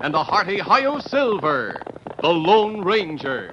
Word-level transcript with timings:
and 0.00 0.14
a 0.14 0.22
hearty 0.22 0.58
Hi-Yo 0.58 1.00
Silver, 1.00 1.82
the 2.20 2.28
Lone 2.28 2.82
Ranger. 2.82 3.52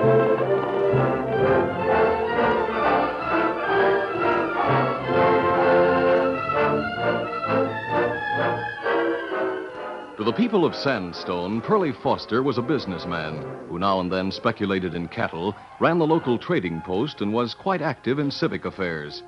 The 10.31 10.37
people 10.37 10.63
of 10.63 10.73
Sandstone, 10.73 11.59
Pearlie 11.59 11.91
Foster 11.91 12.41
was 12.41 12.57
a 12.57 12.61
businessman 12.61 13.43
who 13.67 13.77
now 13.77 13.99
and 13.99 14.09
then 14.09 14.31
speculated 14.31 14.95
in 14.95 15.09
cattle, 15.09 15.53
ran 15.81 15.99
the 15.99 16.07
local 16.07 16.37
trading 16.37 16.79
post, 16.79 17.19
and 17.19 17.33
was 17.33 17.53
quite 17.53 17.81
active 17.81 18.17
in 18.17 18.31
civic 18.31 18.63
affairs. 18.63 19.23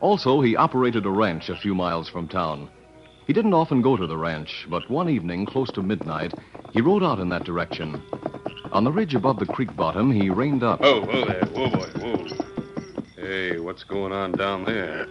Also, 0.00 0.40
he 0.40 0.56
operated 0.56 1.04
a 1.04 1.10
ranch 1.10 1.50
a 1.50 1.56
few 1.56 1.74
miles 1.74 2.08
from 2.08 2.26
town. 2.26 2.66
He 3.26 3.34
didn't 3.34 3.52
often 3.52 3.82
go 3.82 3.94
to 3.94 4.06
the 4.06 4.16
ranch, 4.16 4.66
but 4.70 4.88
one 4.88 5.10
evening, 5.10 5.44
close 5.44 5.70
to 5.72 5.82
midnight, 5.82 6.32
he 6.72 6.80
rode 6.80 7.02
out 7.02 7.18
in 7.18 7.28
that 7.28 7.44
direction. 7.44 8.02
On 8.72 8.84
the 8.84 8.92
ridge 8.92 9.14
above 9.14 9.38
the 9.38 9.44
creek 9.44 9.76
bottom, 9.76 10.10
he 10.10 10.30
reined 10.30 10.62
up. 10.62 10.80
Oh, 10.82 11.02
whoa 11.02 11.26
there. 11.26 11.44
Whoa, 11.44 11.68
boy, 11.68 11.90
whoa. 12.00 12.26
Hey, 13.16 13.58
what's 13.58 13.84
going 13.84 14.12
on 14.12 14.32
down 14.32 14.64
there? 14.64 15.06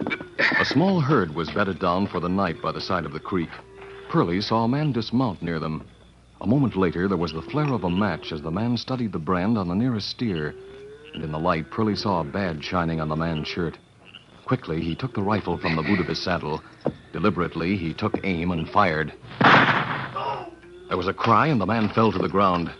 A 0.58 0.64
small 0.64 1.00
herd 1.00 1.32
was 1.36 1.48
bedded 1.48 1.78
down 1.78 2.08
for 2.08 2.18
the 2.18 2.28
night 2.28 2.60
by 2.60 2.72
the 2.72 2.80
side 2.80 3.06
of 3.06 3.12
the 3.12 3.20
creek. 3.20 3.50
Pearlie 4.08 4.40
saw 4.40 4.64
a 4.64 4.68
man 4.68 4.90
dismount 4.90 5.42
near 5.42 5.58
them. 5.58 5.84
A 6.40 6.46
moment 6.46 6.76
later, 6.76 7.08
there 7.08 7.18
was 7.18 7.32
the 7.32 7.42
flare 7.42 7.74
of 7.74 7.84
a 7.84 7.90
match 7.90 8.32
as 8.32 8.40
the 8.40 8.50
man 8.50 8.78
studied 8.78 9.12
the 9.12 9.18
brand 9.18 9.58
on 9.58 9.68
the 9.68 9.74
nearest 9.74 10.08
steer. 10.08 10.54
And 11.12 11.22
in 11.22 11.30
the 11.30 11.38
light, 11.38 11.70
Pearlie 11.70 11.94
saw 11.94 12.20
a 12.20 12.24
badge 12.24 12.64
shining 12.64 13.02
on 13.02 13.08
the 13.08 13.16
man's 13.16 13.48
shirt. 13.48 13.76
Quickly, 14.46 14.80
he 14.80 14.94
took 14.94 15.12
the 15.12 15.22
rifle 15.22 15.58
from 15.58 15.76
the 15.76 15.82
boot 15.82 16.00
of 16.00 16.06
his 16.06 16.18
saddle. 16.18 16.62
Deliberately, 17.12 17.76
he 17.76 17.92
took 17.92 18.18
aim 18.24 18.50
and 18.50 18.66
fired. 18.70 19.12
There 20.88 20.96
was 20.96 21.08
a 21.08 21.12
cry, 21.12 21.48
and 21.48 21.60
the 21.60 21.66
man 21.66 21.90
fell 21.90 22.10
to 22.10 22.18
the 22.18 22.30
ground. 22.30 22.72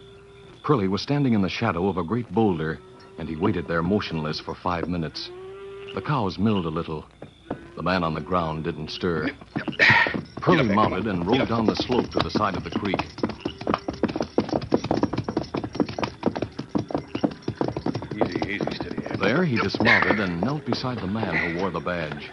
Pearlie 0.64 0.88
was 0.88 1.02
standing 1.02 1.34
in 1.34 1.42
the 1.42 1.48
shadow 1.50 1.88
of 1.88 1.98
a 1.98 2.04
great 2.04 2.32
boulder, 2.32 2.78
and 3.18 3.28
he 3.28 3.36
waited 3.36 3.68
there 3.68 3.82
motionless 3.82 4.40
for 4.40 4.54
five 4.54 4.88
minutes. 4.88 5.30
The 5.94 6.00
cows 6.00 6.38
milled 6.38 6.64
a 6.64 6.70
little. 6.70 7.04
The 7.76 7.82
man 7.82 8.02
on 8.02 8.14
the 8.14 8.20
ground 8.22 8.64
didn't 8.64 8.90
stir. 8.90 9.30
Pearlie 10.40 10.74
mounted 10.74 11.06
and 11.06 11.26
rode 11.26 11.48
down 11.48 11.66
the 11.66 11.74
slope 11.74 12.10
to 12.12 12.18
the 12.20 12.30
side 12.30 12.54
of 12.54 12.64
the 12.64 12.70
creek. 12.70 13.00
Easy, 18.16 18.38
easy, 18.48 18.70
steady. 18.74 18.98
There, 19.20 19.44
he 19.44 19.56
dismounted 19.56 20.18
and 20.20 20.42
knelt 20.42 20.64
beside 20.64 20.98
the 20.98 21.06
man 21.06 21.36
who 21.36 21.60
wore 21.60 21.70
the 21.70 21.80
badge. 21.80 22.30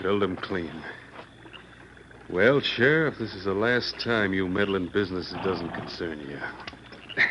Killed 0.00 0.22
him 0.22 0.36
clean. 0.36 0.82
Well, 2.28 2.60
Sheriff, 2.60 3.18
this 3.18 3.34
is 3.34 3.44
the 3.44 3.54
last 3.54 4.00
time 4.00 4.34
you 4.34 4.48
meddle 4.48 4.74
in 4.76 4.88
business 4.88 5.30
that 5.30 5.42
doesn't 5.42 5.70
concern 5.70 6.20
you. 6.20 6.38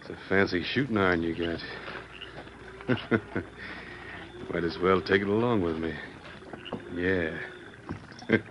It's 0.00 0.10
a 0.10 0.28
fancy 0.28 0.62
shooting 0.62 0.96
iron 0.96 1.22
you 1.22 1.34
got. 1.34 1.60
Might 4.50 4.64
as 4.64 4.78
well 4.78 5.02
take 5.02 5.20
it 5.20 5.28
along 5.28 5.60
with 5.60 5.76
me. 5.76 5.92
Yeah. 6.96 7.36
Get 8.28 8.42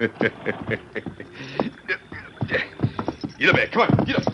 up 3.49 3.55
there. 3.55 3.67
Come 3.67 3.81
on. 3.83 4.05
Get 4.05 4.17
up. 4.17 4.33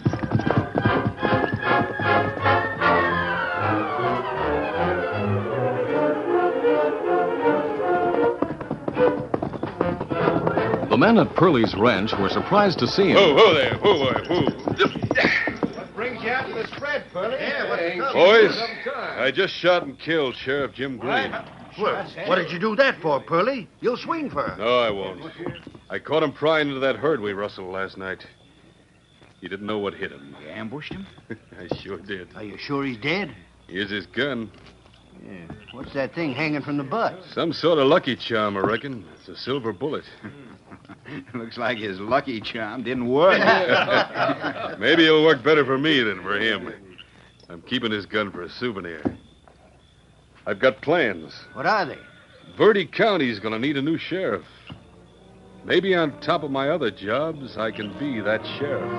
The 10.89 10.97
men 10.97 11.17
at 11.17 11.35
Pearlie's 11.35 11.75
ranch 11.75 12.13
were 12.17 12.29
surprised 12.29 12.79
to 12.79 12.87
see 12.87 13.09
him. 13.09 13.15
Whoa, 13.17 13.35
whoa 13.35 13.53
there. 13.53 13.77
Whoa, 13.79 13.99
whoa, 13.99 14.13
whoa. 14.29 14.45
What 15.75 15.93
brings 15.93 16.23
you 16.23 16.29
out 16.29 16.47
to 16.47 16.53
the 16.53 16.67
spread, 16.67 17.03
Pearlie? 17.11 17.35
Yeah, 17.39 17.67
what's? 17.67 18.13
Boys, 18.13 18.57
I 18.95 19.29
just 19.29 19.53
shot 19.55 19.83
and 19.83 19.99
killed 19.99 20.35
Sheriff 20.35 20.73
Jim 20.73 20.97
Green. 20.97 21.35
Well, 21.79 22.07
what 22.27 22.35
did 22.35 22.51
you 22.51 22.59
do 22.59 22.75
that 22.75 23.01
for, 23.01 23.21
Pearlie? 23.21 23.67
You'll 23.81 23.97
swing 23.97 24.29
for 24.29 24.43
her. 24.43 24.57
No, 24.57 24.79
I 24.79 24.89
won't. 24.89 25.21
I 25.89 25.99
caught 25.99 26.23
him 26.23 26.31
prying 26.31 26.67
into 26.67 26.79
that 26.81 26.95
herd 26.95 27.19
we 27.19 27.33
rustled 27.33 27.71
last 27.71 27.97
night. 27.97 28.25
He 29.41 29.47
didn't 29.47 29.65
know 29.65 29.79
what 29.79 29.93
hit 29.93 30.11
him. 30.11 30.35
You 30.41 30.49
ambushed 30.49 30.93
him? 30.93 31.05
I 31.29 31.75
sure 31.77 31.99
did. 31.99 32.29
Are 32.35 32.43
you 32.43 32.57
sure 32.57 32.85
he's 32.85 32.97
dead? 32.97 33.35
Here's 33.67 33.89
his 33.91 34.05
gun. 34.05 34.49
Yeah. 35.25 35.47
What's 35.71 35.93
that 35.93 36.13
thing 36.13 36.33
hanging 36.33 36.61
from 36.61 36.77
the 36.77 36.83
butt? 36.83 37.19
Some 37.33 37.53
sort 37.53 37.79
of 37.79 37.87
lucky 37.87 38.15
charm, 38.15 38.57
I 38.57 38.61
reckon. 38.61 39.05
It's 39.19 39.27
a 39.27 39.35
silver 39.35 39.73
bullet. 39.73 40.05
Looks 41.33 41.57
like 41.57 41.77
his 41.77 41.99
lucky 41.99 42.41
charm 42.41 42.83
didn't 42.83 43.09
work. 43.09 43.39
Maybe 44.79 45.05
it'll 45.05 45.23
work 45.25 45.43
better 45.43 45.65
for 45.65 45.77
me 45.77 46.01
than 46.01 46.21
for 46.21 46.37
him. 46.37 46.73
I'm 47.49 47.61
keeping 47.61 47.91
his 47.91 48.05
gun 48.05 48.31
for 48.31 48.43
a 48.43 48.49
souvenir. 48.49 49.01
I've 50.45 50.59
got 50.59 50.81
plans. 50.81 51.33
What 51.53 51.65
are 51.65 51.85
they? 51.85 51.99
Verde 52.57 52.85
County's 52.85 53.39
going 53.39 53.53
to 53.53 53.59
need 53.59 53.77
a 53.77 53.81
new 53.81 53.97
sheriff. 53.97 54.45
Maybe 55.65 55.95
on 55.95 56.19
top 56.19 56.43
of 56.43 56.51
my 56.51 56.69
other 56.69 56.91
jobs, 56.91 57.57
I 57.57 57.71
can 57.71 57.97
be 57.97 58.19
that 58.19 58.45
sheriff. 58.59 58.91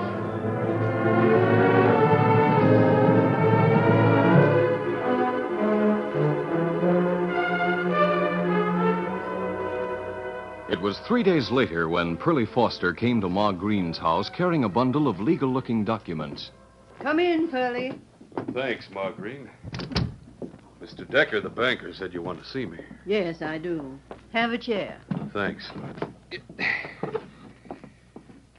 It 10.67 10.81
was 10.81 10.97
three 11.07 11.21
days 11.21 11.51
later 11.51 11.87
when 11.87 12.17
Pearlie 12.17 12.47
Foster 12.47 12.93
came 12.93 13.21
to 13.21 13.29
Ma 13.29 13.51
Green's 13.51 13.99
house 13.99 14.29
carrying 14.29 14.63
a 14.63 14.69
bundle 14.69 15.07
of 15.07 15.19
legal 15.19 15.49
looking 15.53 15.85
documents. 15.85 16.49
Come 16.99 17.19
in, 17.19 17.47
Pearlie. 17.49 17.93
Thanks, 18.53 18.89
Ma 18.91 19.11
Green. 19.11 19.49
Mr. 20.85 21.09
Decker, 21.09 21.41
the 21.41 21.49
banker, 21.49 21.91
said 21.93 22.13
you 22.13 22.21
want 22.21 22.39
to 22.43 22.47
see 22.47 22.63
me. 22.63 22.77
Yes, 23.07 23.41
I 23.41 23.57
do. 23.57 23.97
Have 24.33 24.51
a 24.51 24.57
chair. 24.57 24.99
Thanks. 25.33 25.67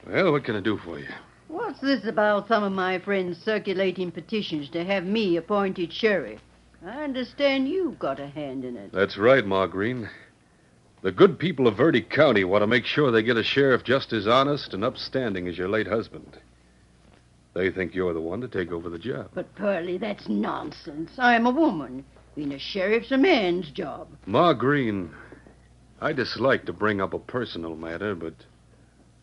Well, 0.05 0.33
what 0.33 0.43
can 0.43 0.57
I 0.57 0.59
do 0.59 0.77
for 0.77 0.99
you? 0.99 1.07
What's 1.47 1.79
this 1.79 2.05
about 2.05 2.49
some 2.49 2.63
of 2.63 2.73
my 2.73 2.99
friends 2.99 3.37
circulating 3.37 4.11
petitions 4.11 4.69
to 4.71 4.83
have 4.83 5.05
me 5.05 5.37
appointed 5.37 5.93
sheriff? 5.93 6.41
I 6.85 7.03
understand 7.05 7.69
you've 7.69 7.97
got 7.97 8.19
a 8.19 8.27
hand 8.27 8.65
in 8.65 8.75
it. 8.75 8.91
That's 8.91 9.17
right, 9.17 9.45
Ma 9.45 9.65
Green. 9.65 10.09
The 11.03 11.13
good 11.13 11.39
people 11.39 11.65
of 11.65 11.77
Verde 11.77 12.01
County 12.01 12.43
want 12.43 12.61
to 12.61 12.67
make 12.67 12.85
sure 12.85 13.09
they 13.09 13.23
get 13.23 13.37
a 13.37 13.43
sheriff 13.43 13.85
just 13.85 14.11
as 14.11 14.27
honest 14.27 14.73
and 14.73 14.83
upstanding 14.83 15.47
as 15.47 15.57
your 15.57 15.69
late 15.69 15.87
husband. 15.87 16.37
They 17.53 17.71
think 17.71 17.95
you're 17.95 18.13
the 18.13 18.19
one 18.19 18.41
to 18.41 18.49
take 18.49 18.71
over 18.73 18.89
the 18.89 18.99
job. 18.99 19.29
But, 19.33 19.55
Pearlie, 19.55 19.97
that's 19.97 20.27
nonsense. 20.27 21.11
I'm 21.17 21.45
a 21.45 21.51
woman. 21.51 22.03
Being 22.37 22.53
a 22.53 22.59
sheriff's 22.59 23.11
a 23.11 23.17
man's 23.17 23.71
job. 23.71 24.09
Ma 24.27 24.53
Green, 24.53 25.09
I 25.99 26.13
dislike 26.13 26.65
to 26.65 26.71
bring 26.71 27.01
up 27.01 27.15
a 27.15 27.19
personal 27.19 27.75
matter, 27.75 28.13
but 28.13 28.35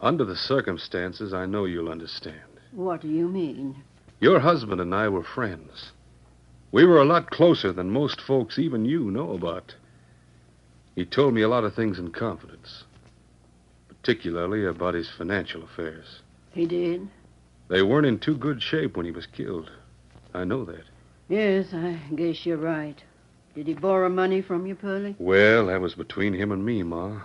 under 0.01 0.25
the 0.25 0.35
circumstances, 0.35 1.33
I 1.33 1.47
know 1.47 1.65
you'll 1.65 1.91
understand. 1.91 2.59
What 2.73 3.03
do 3.03 3.09
you 3.09 3.29
mean? 3.29 3.77
Your 4.19 4.41
husband 4.41 4.81
and 4.81 4.93
I 4.93 5.09
were 5.09 5.23
friends. 5.23 5.93
We 6.73 6.85
were 6.85 7.01
a 7.01 7.05
lot 7.05 7.31
closer 7.31 7.73
than 7.73 7.89
most 7.93 8.21
folks, 8.21 8.59
even 8.59 8.85
you, 8.85 9.13
know 9.13 9.31
about. 9.31 9.77
He 10.97 11.05
told 11.05 11.35
me 11.35 11.43
a 11.43 11.49
lot 11.49 11.63
of 11.63 11.73
things 11.73 12.01
in 12.01 12.11
confidence, 12.11 12.83
particularly 13.87 14.65
about 14.65 14.95
his 14.95 15.09
financial 15.09 15.63
affairs. 15.63 16.19
He 16.51 16.67
did? 16.67 17.07
They 17.69 17.83
weren't 17.83 18.09
in 18.09 18.19
too 18.19 18.37
good 18.37 18.61
shape 18.61 18.97
when 18.97 19.07
he 19.07 19.13
was 19.13 19.27
killed. 19.27 19.71
I 20.35 20.43
know 20.43 20.65
that. 20.65 20.83
Yes, 21.29 21.67
I 21.73 21.99
guess 22.15 22.45
you're 22.45 22.57
right. 22.57 23.03
Did 23.55 23.67
he 23.67 23.75
borrow 23.75 24.09
money 24.09 24.43
from 24.43 24.67
you, 24.67 24.75
Pearlie? 24.75 25.17
Well, 25.19 25.67
that 25.67 25.81
was 25.81 25.95
between 25.95 26.35
him 26.35 26.53
and 26.53 26.65
me, 26.65 26.83
Ma. 26.83 27.21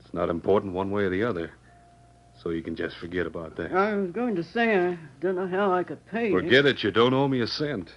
It's 0.00 0.14
not 0.14 0.30
important 0.30 0.72
one 0.72 0.90
way 0.90 1.04
or 1.04 1.10
the 1.10 1.24
other. 1.24 1.50
So 2.42 2.50
you 2.50 2.62
can 2.62 2.76
just 2.76 2.96
forget 2.98 3.26
about 3.26 3.56
that. 3.56 3.72
I 3.72 3.94
was 3.94 4.10
going 4.10 4.36
to 4.36 4.44
say 4.44 4.76
I 4.76 4.98
don't 5.20 5.34
know 5.34 5.48
how 5.48 5.72
I 5.72 5.82
could 5.82 6.04
pay 6.06 6.28
you. 6.28 6.40
Forget 6.40 6.66
it. 6.66 6.82
You 6.82 6.90
don't 6.90 7.14
owe 7.14 7.28
me 7.28 7.40
a 7.40 7.46
cent. 7.46 7.92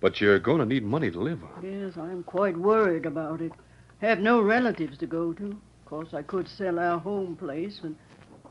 But 0.00 0.20
you're 0.20 0.38
going 0.38 0.60
to 0.60 0.66
need 0.66 0.84
money 0.84 1.10
to 1.10 1.20
live 1.20 1.42
on. 1.42 1.64
Yes, 1.64 1.96
I'm 1.96 2.22
quite 2.22 2.56
worried 2.56 3.06
about 3.06 3.40
it. 3.40 3.52
Have 4.00 4.20
no 4.20 4.40
relatives 4.40 4.96
to 4.98 5.06
go 5.06 5.32
to. 5.32 5.46
Of 5.46 5.84
course, 5.86 6.14
I 6.14 6.22
could 6.22 6.46
sell 6.48 6.78
our 6.78 6.98
home 6.98 7.34
place, 7.34 7.80
and 7.82 7.96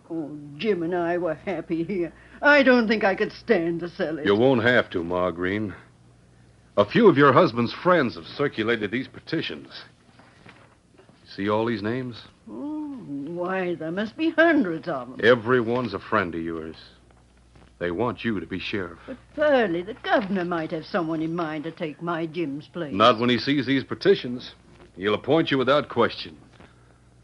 oh, 0.09 0.37
Jim 0.57 0.83
and 0.83 0.95
I 0.95 1.17
were 1.17 1.35
happy 1.35 1.83
here. 1.83 2.13
I 2.41 2.63
don't 2.63 2.87
think 2.87 3.03
I 3.03 3.15
could 3.15 3.31
stand 3.31 3.81
to 3.81 3.89
sell 3.89 4.19
it. 4.19 4.25
You 4.25 4.35
won't 4.35 4.63
have 4.63 4.89
to, 4.91 5.03
Ma 5.03 5.31
Green. 5.31 5.73
A 6.77 6.85
few 6.85 7.07
of 7.07 7.17
your 7.17 7.33
husband's 7.33 7.73
friends 7.73 8.15
have 8.15 8.25
circulated 8.25 8.91
these 8.91 9.07
petitions. 9.07 9.83
See 11.25 11.49
all 11.49 11.65
these 11.65 11.81
names? 11.81 12.21
Oh, 12.49 12.87
why, 13.07 13.75
there 13.75 13.91
must 13.91 14.15
be 14.15 14.29
hundreds 14.29 14.87
of 14.87 15.09
them. 15.09 15.19
Everyone's 15.23 15.93
a 15.93 15.99
friend 15.99 16.33
of 16.35 16.41
yours. 16.41 16.75
They 17.79 17.91
want 17.91 18.23
you 18.23 18.39
to 18.39 18.45
be 18.45 18.59
sheriff. 18.59 18.99
But 19.05 19.17
Pearlie, 19.35 19.83
the 19.83 19.93
governor 19.95 20.45
might 20.45 20.71
have 20.71 20.85
someone 20.85 21.21
in 21.21 21.35
mind 21.35 21.63
to 21.65 21.71
take 21.71 22.01
my 22.01 22.25
Jim's 22.25 22.67
place. 22.67 22.93
Not 22.93 23.19
when 23.19 23.29
he 23.29 23.37
sees 23.37 23.65
these 23.65 23.83
petitions. 23.83 24.53
He'll 24.95 25.13
appoint 25.13 25.51
you 25.51 25.57
without 25.57 25.89
question. 25.89 26.37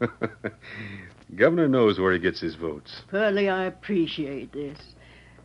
Governor 1.36 1.68
knows 1.68 1.98
where 1.98 2.12
he 2.12 2.18
gets 2.18 2.40
his 2.40 2.54
votes. 2.54 3.02
Pearlie, 3.08 3.48
I 3.48 3.64
appreciate 3.64 4.52
this. 4.52 4.78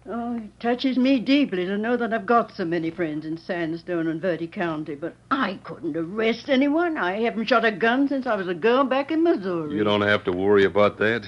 Oh, 0.06 0.38
it 0.38 0.60
touches 0.60 0.98
me 0.98 1.20
deeply 1.20 1.66
to 1.66 1.78
know 1.78 1.98
that 1.98 2.14
I've 2.14 2.26
got 2.26 2.56
so 2.56 2.66
many 2.66 2.90
friends 2.90 3.26
in 3.26 3.38
Sandstone 3.38 4.08
and 4.08 4.22
Verde 4.22 4.48
County, 4.48 4.96
but 4.96 5.16
I 5.30 5.60
couldn't 5.64 5.96
arrest 5.96 6.50
anyone. 6.50 6.98
I 6.98 7.22
haven't 7.22 7.46
shot 7.46 7.66
a 7.66 7.72
gun 7.72 8.08
since 8.08 8.26
I 8.26 8.36
was 8.36 8.48
a 8.48 8.54
girl 8.54 8.84
back 8.84 9.12
in 9.12 9.24
Missouri. 9.24 9.76
You 9.76 9.84
don't 9.84 10.02
have 10.02 10.24
to 10.26 10.32
worry 10.32 10.66
about 10.66 10.98
that. 11.00 11.28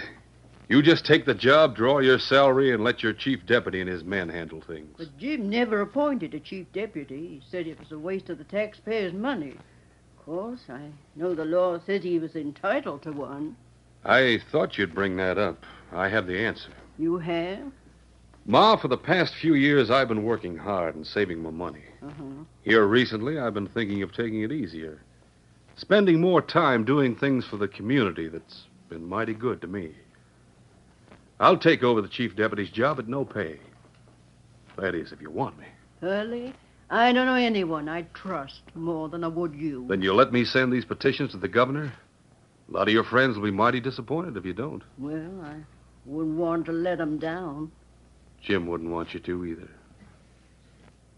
You 0.68 0.82
just 0.82 1.06
take 1.06 1.26
the 1.26 1.34
job, 1.34 1.76
draw 1.76 2.00
your 2.00 2.18
salary, 2.18 2.72
and 2.74 2.84
let 2.84 3.04
your 3.04 3.12
chief 3.14 3.46
deputy 3.46 3.82
and 3.82 3.90
his 3.90 4.06
men 4.06 4.30
handle 4.30 4.62
things. 4.62 4.96
But 4.98 5.18
Jim 5.18 5.50
never 5.50 5.82
appointed 5.82 6.34
a 6.34 6.40
chief 6.40 6.66
deputy. 6.72 7.28
He 7.28 7.42
said 7.52 7.68
it 7.68 7.78
was 7.78 7.92
a 7.92 8.00
waste 8.00 8.30
of 8.30 8.38
the 8.38 8.46
taxpayers' 8.46 9.14
money. 9.14 9.52
Of 9.52 10.26
course, 10.26 10.62
I 10.70 10.88
know 11.16 11.36
the 11.36 11.46
law 11.46 11.78
says 11.86 12.04
he 12.04 12.20
was 12.20 12.36
entitled 12.36 13.02
to 13.04 13.12
one. 13.12 13.58
I 14.04 14.40
thought 14.52 14.78
you'd 14.78 14.96
bring 14.96 15.18
that 15.18 15.38
up. 15.38 15.64
I 15.92 16.10
have 16.10 16.28
the 16.28 16.40
answer. 16.40 16.70
You 16.98 17.18
have? 17.18 17.72
Ma, 18.46 18.76
for 18.76 18.88
the 18.88 18.98
past 18.98 19.36
few 19.36 19.54
years, 19.54 19.92
I've 19.92 20.08
been 20.08 20.24
working 20.24 20.58
hard 20.58 20.96
and 20.96 21.06
saving 21.06 21.44
my 21.44 21.52
money. 21.52 21.84
Uh-huh. 22.02 22.44
Here 22.64 22.86
recently, 22.86 23.38
I've 23.38 23.54
been 23.54 23.68
thinking 23.68 24.02
of 24.02 24.12
taking 24.14 24.42
it 24.42 24.52
easier. 24.52 25.00
Spending 25.76 26.20
more 26.20 26.42
time 26.42 26.84
doing 26.84 27.16
things 27.16 27.46
for 27.46 27.58
the 27.58 27.68
community 27.68 28.28
that's 28.28 28.64
been 28.90 29.08
mighty 29.08 29.34
good 29.34 29.62
to 29.62 29.68
me. 29.68 29.92
I'll 31.40 31.58
take 31.58 31.84
over 31.84 32.02
the 32.02 32.08
chief 32.08 32.36
deputy's 32.36 32.70
job 32.70 33.00
at 33.00 33.08
no 33.08 33.26
pay. 33.26 33.60
That 34.78 34.96
is, 34.96 35.12
if 35.12 35.22
you 35.22 35.30
want 35.30 35.60
me. 35.60 35.66
Pearlie, 36.00 36.54
I 36.90 37.14
don't 37.14 37.26
know 37.26 37.36
anyone 37.36 37.88
I'd 37.88 38.14
trust 38.14 38.62
more 38.76 39.08
than 39.10 39.24
I 39.24 39.28
would 39.28 39.54
you. 39.54 39.86
Then 39.88 40.02
you'll 40.02 40.16
let 40.16 40.34
me 40.34 40.46
send 40.46 40.74
these 40.74 40.86
petitions 40.86 41.32
to 41.32 41.38
the 41.38 41.48
governor? 41.48 41.94
A 42.72 42.78
lot 42.78 42.88
of 42.88 42.94
your 42.94 43.04
friends 43.04 43.36
will 43.36 43.44
be 43.44 43.52
mighty 43.52 43.82
disappointed 43.82 44.38
if 44.38 44.46
you 44.46 44.54
don't. 44.54 44.82
Well, 44.98 45.42
I 45.44 45.56
wouldn't 46.06 46.38
want 46.38 46.66
to 46.68 46.72
let 46.72 47.02
'em 47.02 47.18
down. 47.18 47.72
Jim 48.42 48.66
wouldn't 48.66 48.90
want 48.90 49.14
you 49.14 49.20
to 49.20 49.46
either. 49.46 49.70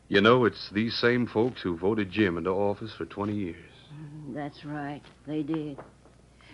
You 0.07 0.21
know, 0.21 0.45
it's 0.45 0.71
these 0.71 0.95
same 0.95 1.27
folks 1.27 1.61
who 1.61 1.77
voted 1.77 2.11
Jim 2.11 2.37
into 2.37 2.49
office 2.49 2.93
for 2.93 3.05
20 3.05 3.33
years. 3.33 3.71
That's 4.33 4.65
right. 4.65 5.01
They 5.27 5.43
did. 5.43 5.77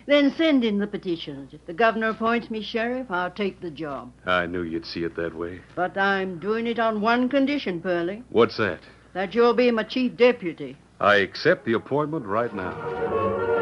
Then 0.06 0.32
send 0.32 0.64
in 0.64 0.78
the 0.78 0.86
petitions. 0.86 1.54
If 1.54 1.64
the 1.66 1.72
governor 1.72 2.10
appoints 2.10 2.50
me 2.50 2.62
sheriff, 2.62 3.10
I'll 3.10 3.30
take 3.30 3.60
the 3.60 3.70
job. 3.70 4.12
I 4.26 4.46
knew 4.46 4.62
you'd 4.62 4.86
see 4.86 5.04
it 5.04 5.16
that 5.16 5.34
way. 5.34 5.60
But 5.74 5.96
I'm 5.96 6.38
doing 6.38 6.66
it 6.66 6.78
on 6.78 7.00
one 7.00 7.28
condition, 7.28 7.80
Pearlie. 7.80 8.22
What's 8.28 8.58
that? 8.58 8.80
That 9.14 9.34
you'll 9.34 9.54
be 9.54 9.70
my 9.70 9.84
chief 9.84 10.16
deputy. 10.16 10.76
I 11.00 11.16
accept 11.16 11.64
the 11.64 11.72
appointment 11.72 12.26
right 12.26 12.54
now. 12.54 13.59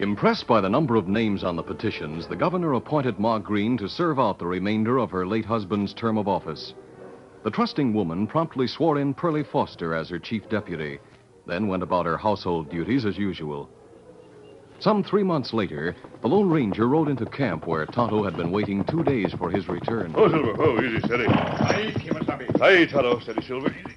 Impressed 0.00 0.46
by 0.46 0.60
the 0.60 0.68
number 0.68 0.94
of 0.94 1.08
names 1.08 1.42
on 1.42 1.56
the 1.56 1.62
petitions, 1.62 2.28
the 2.28 2.36
governor 2.36 2.74
appointed 2.74 3.18
Ma 3.18 3.38
Green 3.38 3.76
to 3.78 3.88
serve 3.88 4.20
out 4.20 4.38
the 4.38 4.46
remainder 4.46 4.98
of 4.98 5.10
her 5.10 5.26
late 5.26 5.44
husband's 5.44 5.92
term 5.92 6.16
of 6.16 6.28
office. 6.28 6.74
The 7.42 7.50
trusting 7.50 7.92
woman 7.92 8.28
promptly 8.28 8.68
swore 8.68 9.00
in 9.00 9.12
Pearlie 9.12 9.42
Foster 9.42 9.94
as 9.94 10.08
her 10.08 10.20
chief 10.20 10.48
deputy, 10.48 11.00
then 11.46 11.66
went 11.66 11.82
about 11.82 12.06
her 12.06 12.16
household 12.16 12.70
duties 12.70 13.06
as 13.06 13.18
usual. 13.18 13.68
Some 14.78 15.02
three 15.02 15.24
months 15.24 15.52
later, 15.52 15.96
the 16.22 16.28
Lone 16.28 16.48
Ranger 16.48 16.86
rode 16.86 17.08
into 17.08 17.26
camp 17.26 17.66
where 17.66 17.84
Tonto 17.84 18.22
had 18.22 18.36
been 18.36 18.52
waiting 18.52 18.84
two 18.84 19.02
days 19.02 19.32
for 19.36 19.50
his 19.50 19.66
return. 19.66 20.14
Oh, 20.16 20.28
Silver. 20.28 20.62
Oh, 20.62 20.80
easy, 20.80 21.00
steady. 21.00 21.24
Hi, 21.24 21.90
Kimasabi. 21.96 22.56
Hi, 22.60 22.86
Tonto. 22.86 23.18
Steady, 23.18 23.42
Silver. 23.42 23.74
Easy. 23.74 23.96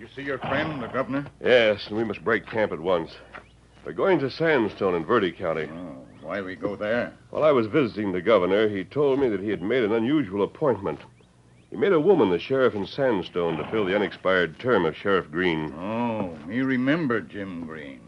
You 0.00 0.08
see 0.16 0.22
your 0.22 0.38
friend, 0.38 0.82
the 0.82 0.88
governor? 0.88 1.24
Yes, 1.40 1.86
and 1.86 1.96
we 1.96 2.02
must 2.02 2.24
break 2.24 2.46
camp 2.46 2.72
at 2.72 2.80
once. 2.80 3.12
We're 3.86 3.92
going 3.92 4.18
to 4.18 4.30
Sandstone 4.30 4.96
in 4.96 5.04
Verde 5.04 5.30
County. 5.30 5.68
Oh, 5.72 6.04
why 6.20 6.40
we 6.40 6.56
go 6.56 6.74
there? 6.74 7.12
While 7.30 7.44
I 7.44 7.52
was 7.52 7.68
visiting 7.68 8.10
the 8.10 8.20
governor, 8.20 8.68
he 8.68 8.82
told 8.82 9.20
me 9.20 9.28
that 9.28 9.38
he 9.38 9.50
had 9.50 9.62
made 9.62 9.84
an 9.84 9.92
unusual 9.92 10.42
appointment. 10.42 10.98
He 11.70 11.76
made 11.76 11.92
a 11.92 12.00
woman 12.00 12.30
the 12.30 12.40
sheriff 12.40 12.74
in 12.74 12.84
Sandstone 12.84 13.56
to 13.56 13.70
fill 13.70 13.84
the 13.84 13.94
unexpired 13.94 14.58
term 14.58 14.86
of 14.86 14.96
Sheriff 14.96 15.30
Green. 15.30 15.72
Oh, 15.78 16.36
me 16.48 16.62
remember 16.62 17.20
Jim 17.20 17.64
Green. 17.64 18.00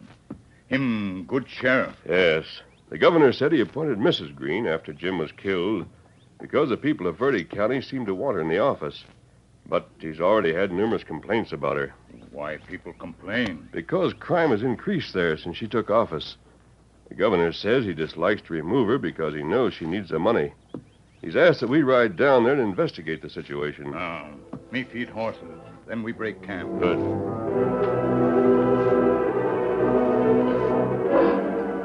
Him 0.66 1.24
good 1.28 1.48
sheriff. 1.48 1.94
Yes. 2.04 2.44
The 2.88 2.98
governor 2.98 3.32
said 3.32 3.52
he 3.52 3.60
appointed 3.60 3.98
Mrs. 3.98 4.34
Green 4.34 4.66
after 4.66 4.92
Jim 4.92 5.16
was 5.16 5.30
killed 5.30 5.86
because 6.40 6.70
the 6.70 6.76
people 6.76 7.06
of 7.06 7.18
Verde 7.18 7.44
County 7.44 7.82
seemed 7.82 8.08
to 8.08 8.16
want 8.16 8.34
her 8.34 8.40
in 8.40 8.48
the 8.48 8.58
office. 8.58 9.04
But 9.64 9.88
he's 10.00 10.20
already 10.20 10.52
had 10.52 10.72
numerous 10.72 11.04
complaints 11.04 11.52
about 11.52 11.76
her. 11.76 11.94
Why 12.38 12.56
people 12.56 12.92
complain? 12.92 13.68
Because 13.72 14.14
crime 14.14 14.50
has 14.50 14.62
increased 14.62 15.12
there 15.12 15.36
since 15.36 15.56
she 15.56 15.66
took 15.66 15.90
office. 15.90 16.36
The 17.08 17.16
governor 17.16 17.52
says 17.52 17.84
he 17.84 17.92
dislikes 17.92 18.42
to 18.42 18.52
remove 18.52 18.86
her 18.86 18.96
because 18.96 19.34
he 19.34 19.42
knows 19.42 19.74
she 19.74 19.86
needs 19.86 20.10
the 20.10 20.20
money. 20.20 20.52
He's 21.20 21.34
asked 21.34 21.58
that 21.58 21.68
we 21.68 21.82
ride 21.82 22.16
down 22.16 22.44
there 22.44 22.52
and 22.52 22.62
investigate 22.62 23.22
the 23.22 23.28
situation. 23.28 23.90
No. 23.90 24.28
Me 24.70 24.84
feed 24.84 25.08
horses. 25.08 25.42
Then 25.88 26.04
we 26.04 26.12
break 26.12 26.40
camp. 26.40 26.78
Good. 26.78 27.00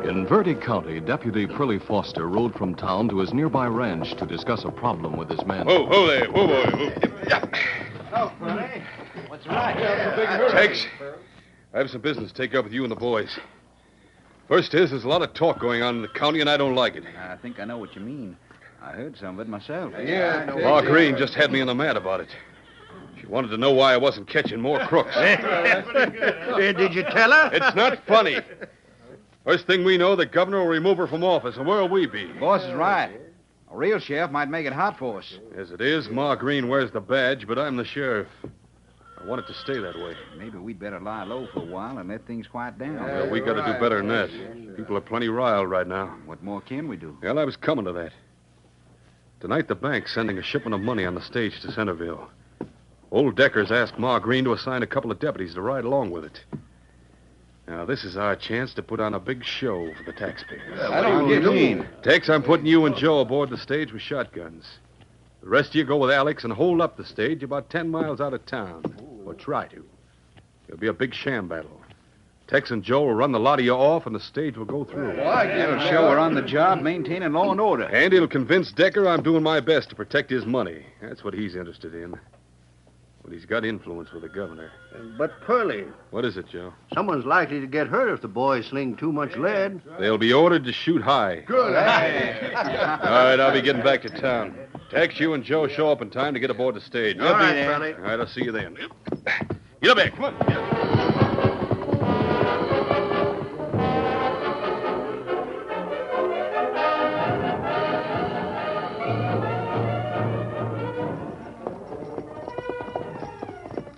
In 0.07 0.27
Verde 0.27 0.53
County, 0.53 0.99
Deputy 0.99 1.47
Pearlie 1.47 1.79
Foster 1.79 2.27
rode 2.27 2.53
from 2.53 2.75
town 2.75 3.09
to 3.09 3.17
his 3.17 3.33
nearby 3.33 3.65
ranch 3.65 4.15
to 4.17 4.27
discuss 4.27 4.65
a 4.65 4.71
problem 4.71 5.17
with 5.17 5.31
his 5.31 5.43
men. 5.47 5.65
Whoa, 5.65 5.87
whoa 5.87 6.05
there. 6.05 6.31
Whoa, 6.31 6.45
boy. 6.45 6.91
Whoa. 6.91 7.82
Purdy. 9.45 9.81
What's 9.81 10.53
right? 10.53 10.67
Tex, 10.67 10.87
I 11.73 11.77
have 11.79 11.89
some 11.89 12.01
business 12.01 12.31
to 12.31 12.37
take 12.37 12.55
up 12.55 12.63
with 12.65 12.73
you 12.73 12.83
and 12.83 12.91
the 12.91 12.95
boys. 12.95 13.37
First 14.47 14.73
is, 14.73 14.91
there's 14.91 15.05
a 15.05 15.07
lot 15.07 15.21
of 15.21 15.33
talk 15.33 15.59
going 15.59 15.81
on 15.81 15.95
in 15.95 16.01
the 16.01 16.07
county, 16.09 16.41
and 16.41 16.49
I 16.49 16.57
don't 16.57 16.75
like 16.75 16.95
it. 16.95 17.03
I 17.17 17.37
think 17.37 17.59
I 17.59 17.65
know 17.65 17.77
what 17.77 17.95
you 17.95 18.01
mean. 18.01 18.37
I 18.81 18.91
heard 18.91 19.17
some 19.17 19.39
of 19.39 19.47
it 19.47 19.49
myself. 19.49 19.93
Yeah, 19.97 20.41
I 20.41 20.45
know. 20.45 20.57
Ma 20.57 20.81
Green 20.81 21.17
just 21.17 21.33
had 21.33 21.51
me 21.51 21.61
in 21.61 21.67
the 21.67 21.75
mat 21.75 21.95
about 21.95 22.19
it. 22.19 22.27
She 23.19 23.25
wanted 23.27 23.47
to 23.49 23.57
know 23.57 23.71
why 23.71 23.93
I 23.93 23.97
wasn't 23.97 24.27
catching 24.27 24.59
more 24.59 24.79
crooks. 24.79 25.15
did 25.15 26.93
you 26.93 27.03
tell 27.03 27.31
her? 27.31 27.49
It's 27.53 27.75
not 27.75 28.05
funny. 28.05 28.39
First 29.45 29.65
thing 29.65 29.85
we 29.85 29.97
know, 29.97 30.15
the 30.15 30.25
governor 30.25 30.59
will 30.59 30.67
remove 30.67 30.97
her 30.97 31.07
from 31.07 31.23
office, 31.23 31.55
and 31.55 31.65
where'll 31.65 31.89
we 31.89 32.05
be? 32.05 32.25
Boss 32.33 32.63
is 32.63 32.73
right. 32.73 33.11
A 33.71 33.77
real 33.77 33.99
sheriff 33.99 34.29
might 34.31 34.49
make 34.49 34.65
it 34.65 34.73
hot 34.73 34.99
for 34.99 35.19
us. 35.19 35.39
As 35.57 35.71
it 35.71 35.81
is, 35.81 36.09
Ma 36.09 36.35
Green 36.35 36.67
wears 36.67 36.91
the 36.91 37.01
badge, 37.01 37.47
but 37.47 37.57
I'm 37.57 37.77
the 37.77 37.85
sheriff. 37.85 38.27
I 39.23 39.25
want 39.25 39.39
it 39.39 39.47
to 39.47 39.53
stay 39.53 39.79
that 39.79 39.95
way. 39.95 40.15
Maybe 40.37 40.57
we'd 40.57 40.79
better 40.79 40.99
lie 40.99 41.23
low 41.23 41.47
for 41.53 41.59
a 41.59 41.65
while 41.65 41.97
and 41.97 42.09
let 42.09 42.27
things 42.27 42.45
quiet 42.45 42.77
down. 42.77 42.95
Well, 42.95 43.29
we 43.29 43.39
got 43.39 43.53
to 43.53 43.73
do 43.73 43.79
better 43.79 43.97
than 43.97 44.09
that. 44.09 44.75
People 44.75 44.97
are 44.97 45.01
plenty 45.01 45.29
riled 45.29 45.69
right 45.69 45.87
now. 45.87 46.17
What 46.25 46.43
more 46.43 46.59
can 46.59 46.89
we 46.89 46.97
do? 46.97 47.17
Well, 47.21 47.39
I 47.39 47.45
was 47.45 47.55
coming 47.55 47.85
to 47.85 47.93
that. 47.93 48.11
Tonight, 49.39 49.69
the 49.69 49.75
bank's 49.75 50.13
sending 50.13 50.37
a 50.37 50.43
shipment 50.43 50.73
of 50.73 50.81
money 50.81 51.05
on 51.05 51.15
the 51.15 51.21
stage 51.21 51.61
to 51.61 51.71
Centerville. 51.71 52.29
Old 53.11 53.37
Decker's 53.37 53.71
asked 53.71 53.97
Ma 53.97 54.19
Green 54.19 54.43
to 54.43 54.53
assign 54.53 54.83
a 54.83 54.87
couple 54.87 55.11
of 55.11 55.19
deputies 55.19 55.53
to 55.53 55.61
ride 55.61 55.85
along 55.85 56.11
with 56.11 56.25
it. 56.25 56.43
Now, 57.67 57.85
this 57.85 58.03
is 58.03 58.17
our 58.17 58.35
chance 58.35 58.73
to 58.73 58.83
put 58.83 58.99
on 58.99 59.13
a 59.13 59.19
big 59.19 59.45
show 59.45 59.89
for 59.95 60.03
the 60.03 60.11
taxpayers. 60.11 60.79
I 60.81 61.01
don't 61.01 61.29
get 61.29 61.43
mean. 61.43 61.87
Tex, 62.03 62.29
I'm 62.29 62.43
putting 62.43 62.65
you 62.65 62.85
and 62.85 62.95
Joe 62.95 63.21
aboard 63.21 63.51
the 63.51 63.57
stage 63.57 63.93
with 63.93 64.01
shotguns. 64.01 64.65
The 65.43 65.49
rest 65.49 65.69
of 65.71 65.75
you 65.75 65.83
go 65.83 65.97
with 65.97 66.09
Alex 66.09 66.45
and 66.45 66.53
hold 66.53 66.79
up 66.79 66.95
the 66.95 67.03
stage 67.03 67.43
about 67.43 67.69
ten 67.69 67.89
miles 67.89 68.21
out 68.21 68.33
of 68.33 68.45
town. 68.45 68.81
Or 69.25 69.33
try 69.33 69.67
to. 69.67 69.85
There'll 70.65 70.79
be 70.79 70.87
a 70.87 70.93
big 70.93 71.13
sham 71.13 71.49
battle. 71.49 71.81
Tex 72.47 72.71
and 72.71 72.81
Joe 72.81 73.01
will 73.01 73.13
run 73.13 73.33
the 73.33 73.39
lot 73.39 73.59
of 73.59 73.65
you 73.65 73.73
off, 73.73 74.05
and 74.05 74.15
the 74.15 74.21
stage 74.21 74.55
will 74.55 74.63
go 74.63 74.85
through. 74.85 75.11
It'll 75.11 75.79
show 75.81 76.07
we're 76.07 76.17
on 76.17 76.33
the 76.33 76.41
job 76.41 76.81
maintaining 76.81 77.33
law 77.33 77.51
and 77.51 77.59
order. 77.59 77.83
And 77.83 78.13
it'll 78.13 78.27
convince 78.27 78.71
Decker 78.71 79.05
I'm 79.05 79.21
doing 79.21 79.43
my 79.43 79.59
best 79.59 79.89
to 79.89 79.95
protect 79.95 80.29
his 80.29 80.45
money. 80.45 80.85
That's 81.01 81.25
what 81.25 81.33
he's 81.33 81.57
interested 81.57 81.93
in. 81.93 82.17
But 83.23 83.31
he's 83.31 83.45
got 83.45 83.63
influence 83.63 84.11
with 84.11 84.23
the 84.23 84.27
governor. 84.29 84.69
Uh, 84.93 84.99
but, 85.17 85.39
Pearlie, 85.41 85.85
What 86.11 86.25
is 86.25 86.35
it, 86.35 86.45
Joe? 86.49 86.73
someone's 86.93 87.23
likely 87.25 87.61
to 87.61 87.67
get 87.67 87.87
hurt 87.87 88.09
if 88.13 88.21
the 88.21 88.27
boys 88.27 88.65
sling 88.67 88.97
too 88.97 89.13
much 89.13 89.35
lead. 89.37 89.81
They'll 89.97 90.17
be 90.17 90.33
ordered 90.33 90.65
to 90.65 90.73
shoot 90.73 91.01
high. 91.01 91.43
Good. 91.47 91.73
All 91.73 91.73
right, 91.73 93.39
I'll 93.39 93.53
be 93.53 93.61
getting 93.61 93.81
back 93.81 94.01
to 94.01 94.09
town. 94.09 94.55
Tex, 94.89 95.19
you 95.21 95.33
and 95.33 95.43
Joe 95.43 95.67
show 95.69 95.89
up 95.89 96.01
in 96.01 96.09
time 96.09 96.33
to 96.33 96.39
get 96.41 96.49
aboard 96.49 96.75
the 96.75 96.81
stage. 96.81 97.17
All 97.19 97.31
right, 97.31 97.65
Pearlie. 97.65 97.93
All 97.93 98.01
right, 98.01 98.19
I'll 98.19 98.27
see 98.27 98.43
you 98.43 98.51
then. 98.51 98.75
Get 99.81 99.91
up 99.91 99.97
there. 99.97 100.09
Come 100.11 100.25
on. 100.25 101.02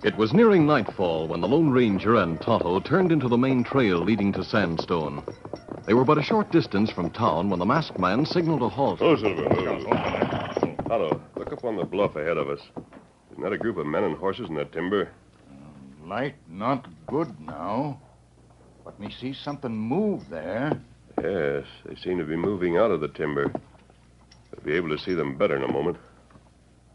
It 0.06 0.16
was 0.16 0.32
nearing 0.32 0.68
nightfall 0.68 1.26
when 1.26 1.40
the 1.40 1.48
Lone 1.48 1.68
Ranger 1.68 2.14
and 2.14 2.40
Tonto 2.40 2.78
turned 2.78 3.10
into 3.10 3.26
the 3.26 3.36
main 3.36 3.64
trail 3.64 3.98
leading 3.98 4.32
to 4.34 4.44
Sandstone. 4.44 5.24
They 5.84 5.94
were 5.94 6.04
but 6.04 6.16
a 6.16 6.22
short 6.22 6.52
distance 6.52 6.92
from 6.92 7.10
town 7.10 7.50
when 7.50 7.58
the 7.58 7.66
masked 7.66 7.98
man 7.98 8.24
signaled 8.24 8.62
a 8.62 8.68
halt. 8.68 9.02
Oh, 9.02 9.16
Silver. 9.16 9.48
Oh. 9.50 9.82
Tonto, 10.86 11.20
look 11.34 11.52
up 11.52 11.64
on 11.64 11.74
the 11.74 11.84
bluff 11.84 12.14
ahead 12.14 12.36
of 12.36 12.48
us. 12.48 12.60
Isn't 13.32 13.42
that 13.42 13.52
a 13.52 13.58
group 13.58 13.78
of 13.78 13.86
men 13.86 14.04
and 14.04 14.16
horses 14.16 14.48
in 14.48 14.54
that 14.54 14.70
timber? 14.70 15.10
Light 16.04 16.36
not 16.48 16.86
good 17.08 17.40
now. 17.40 18.00
But 18.84 19.00
me 19.00 19.10
see 19.10 19.32
something 19.34 19.76
move 19.76 20.30
there. 20.30 20.80
Yes, 21.20 21.64
they 21.84 21.96
seem 21.96 22.18
to 22.18 22.24
be 22.24 22.36
moving 22.36 22.76
out 22.76 22.92
of 22.92 23.00
the 23.00 23.08
timber. 23.08 23.52
We'll 24.52 24.64
be 24.64 24.74
able 24.74 24.90
to 24.90 24.98
see 24.98 25.14
them 25.14 25.36
better 25.36 25.56
in 25.56 25.64
a 25.64 25.72
moment. 25.72 25.96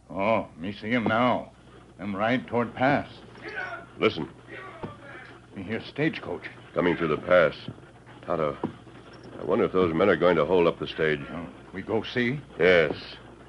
Oh, 0.10 0.48
me 0.58 0.72
see 0.72 0.92
him 0.92 1.04
now. 1.04 1.52
Them 2.02 2.16
ride 2.16 2.48
toward 2.48 2.74
pass. 2.74 3.08
Listen, 4.00 4.28
Me 5.56 5.62
hear 5.62 5.80
stagecoach. 5.82 6.42
coming 6.74 6.98
through 6.98 7.10
the 7.10 7.18
pass. 7.18 7.54
Tonto, 8.26 8.58
I 9.40 9.44
wonder 9.44 9.66
if 9.66 9.72
those 9.72 9.94
men 9.94 10.10
are 10.10 10.16
going 10.16 10.36
to 10.38 10.44
hold 10.46 10.66
up 10.66 10.80
the 10.80 10.88
stage. 10.88 11.20
Oh, 11.32 11.46
we 11.74 11.84
go 11.84 12.02
see. 12.02 12.42
Yes. 12.58 12.96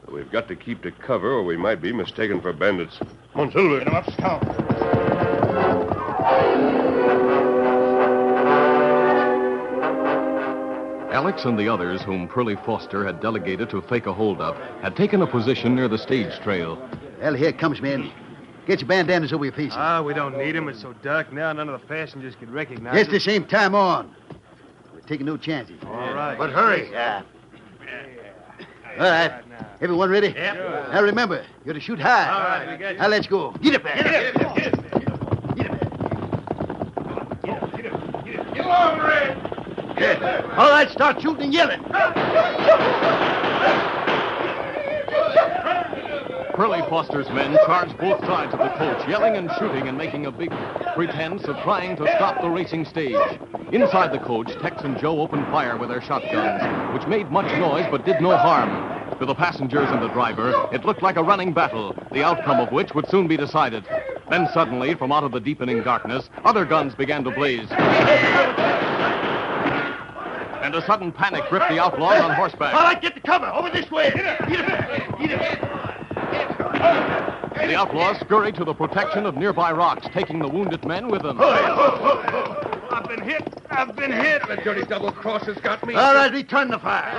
But 0.04 0.12
we've 0.12 0.30
got 0.30 0.48
to 0.48 0.54
keep 0.56 0.82
to 0.82 0.90
cover, 0.90 1.30
or 1.32 1.44
we 1.44 1.56
might 1.56 1.80
be 1.80 1.92
mistaken 1.94 2.42
for 2.42 2.52
bandits. 2.52 2.98
Come 2.98 3.40
on, 3.40 3.52
Silver. 3.52 3.78
Get 3.78 3.88
him 3.88 3.94
up, 3.94 4.12
scout. 4.12 4.42
Alex 11.10 11.46
and 11.46 11.58
the 11.58 11.68
others 11.68 12.02
whom 12.02 12.28
Pearlie 12.28 12.56
Foster 12.66 13.06
had 13.06 13.20
delegated 13.22 13.70
to 13.70 13.80
fake 13.80 14.06
a 14.06 14.12
holdup 14.12 14.56
had 14.82 14.94
taken 14.94 15.22
a 15.22 15.26
position 15.26 15.74
near 15.74 15.88
the 15.88 15.96
stage 15.98 16.38
trail. 16.40 16.78
Well, 17.18 17.32
here 17.34 17.52
comes, 17.52 17.80
men. 17.80 18.12
Get 18.66 18.80
your 18.80 18.88
bandanas 18.88 19.32
over 19.32 19.44
your 19.44 19.52
faces. 19.54 19.74
Ah, 19.76 20.02
we 20.02 20.14
don't 20.14 20.36
need 20.38 20.54
'em. 20.54 20.68
It's 20.68 20.80
so 20.80 20.92
dark 21.02 21.32
now, 21.32 21.52
none 21.52 21.68
of 21.68 21.80
the 21.80 21.86
passengers 21.86 22.34
could 22.36 22.50
recognize 22.50 22.94
Just 22.94 23.08
us. 23.08 23.12
the 23.14 23.20
same 23.20 23.44
time 23.44 23.74
on. 23.74 24.14
We're 24.94 25.00
taking 25.00 25.26
no 25.26 25.36
chances. 25.36 25.76
All 25.84 26.14
right. 26.14 26.38
But 26.38 26.50
hurry. 26.50 26.88
Yeah. 26.92 27.22
All 28.98 29.04
right. 29.10 29.32
Everyone 29.80 30.10
ready? 30.10 30.28
Yep. 30.28 30.54
Now 30.92 31.02
remember, 31.02 31.44
you're 31.64 31.74
to 31.74 31.80
shoot 31.80 31.98
high. 31.98 32.28
All 32.30 32.40
right, 32.40 32.70
we 32.70 32.76
got 32.76 32.92
you. 32.94 32.98
Now 33.00 33.08
let's 33.08 33.26
go. 33.26 33.50
Get 33.62 33.74
up 33.76 33.82
there. 33.82 33.94
Get 33.94 34.36
up, 34.36 34.54
Get 38.54 38.64
along, 38.64 38.98
Red. 39.00 39.96
Get 39.98 40.22
up. 40.22 40.58
All 40.58 40.70
right, 40.70 40.88
start 40.90 41.20
shooting 41.20 41.44
and 41.44 41.54
yelling. 41.54 41.80
Pearlie 46.62 46.88
Foster's 46.88 47.28
men 47.30 47.58
charged 47.66 47.98
both 47.98 48.20
sides 48.20 48.54
of 48.54 48.60
the 48.60 48.68
coach, 48.78 49.08
yelling 49.08 49.34
and 49.34 49.50
shooting 49.58 49.88
and 49.88 49.98
making 49.98 50.26
a 50.26 50.30
big 50.30 50.52
pretense 50.94 51.42
of 51.46 51.56
trying 51.64 51.96
to 51.96 52.06
stop 52.14 52.40
the 52.40 52.48
racing 52.48 52.84
stage. 52.84 53.16
Inside 53.72 54.12
the 54.12 54.20
coach, 54.20 54.46
Tex 54.60 54.80
and 54.84 54.96
Joe 54.96 55.20
opened 55.20 55.44
fire 55.46 55.76
with 55.76 55.88
their 55.88 56.00
shotguns, 56.00 56.62
which 56.94 57.04
made 57.08 57.32
much 57.32 57.50
noise 57.58 57.88
but 57.90 58.04
did 58.04 58.20
no 58.20 58.36
harm. 58.36 58.70
To 59.18 59.26
the 59.26 59.34
passengers 59.34 59.88
and 59.90 60.00
the 60.00 60.06
driver, 60.10 60.68
it 60.72 60.84
looked 60.84 61.02
like 61.02 61.16
a 61.16 61.22
running 61.24 61.52
battle, 61.52 61.96
the 62.12 62.22
outcome 62.22 62.60
of 62.60 62.70
which 62.70 62.94
would 62.94 63.08
soon 63.08 63.26
be 63.26 63.36
decided. 63.36 63.84
Then 64.30 64.46
suddenly, 64.54 64.94
from 64.94 65.10
out 65.10 65.24
of 65.24 65.32
the 65.32 65.40
deepening 65.40 65.82
darkness, 65.82 66.30
other 66.44 66.64
guns 66.64 66.94
began 66.94 67.24
to 67.24 67.32
blaze. 67.32 67.66
And 70.62 70.76
a 70.76 70.86
sudden 70.86 71.10
panic 71.10 71.42
gripped 71.50 71.70
the 71.70 71.80
outlaws 71.80 72.20
on 72.20 72.30
horseback. 72.36 72.72
All 72.72 72.84
right, 72.84 73.02
get 73.02 73.16
the 73.16 73.20
cover. 73.20 73.46
Over 73.46 73.68
this 73.70 73.90
way. 73.90 74.12
Get 74.14 74.26
up. 74.26 74.48
Get 74.48 74.60
up. 74.60 75.18
Get 75.18 75.32
up. 75.32 75.61
The 76.82 77.76
outlaws 77.76 78.18
scurried 78.18 78.56
to 78.56 78.64
the 78.64 78.74
protection 78.74 79.24
of 79.24 79.36
nearby 79.36 79.70
rocks, 79.72 80.08
taking 80.12 80.40
the 80.40 80.48
wounded 80.48 80.84
men 80.84 81.08
with 81.08 81.22
them. 81.22 81.38
I've 81.40 83.08
been 83.08 83.22
hit. 83.22 83.42
I've 83.70 83.94
been 83.94 84.10
hit. 84.10 84.46
The 84.48 84.56
dirty 84.56 84.84
double 84.84 85.12
cross 85.12 85.44
has 85.46 85.56
got 85.58 85.86
me. 85.86 85.94
All 85.94 86.14
right, 86.14 86.32
return 86.32 86.70
the 86.70 86.78
fire. 86.78 87.12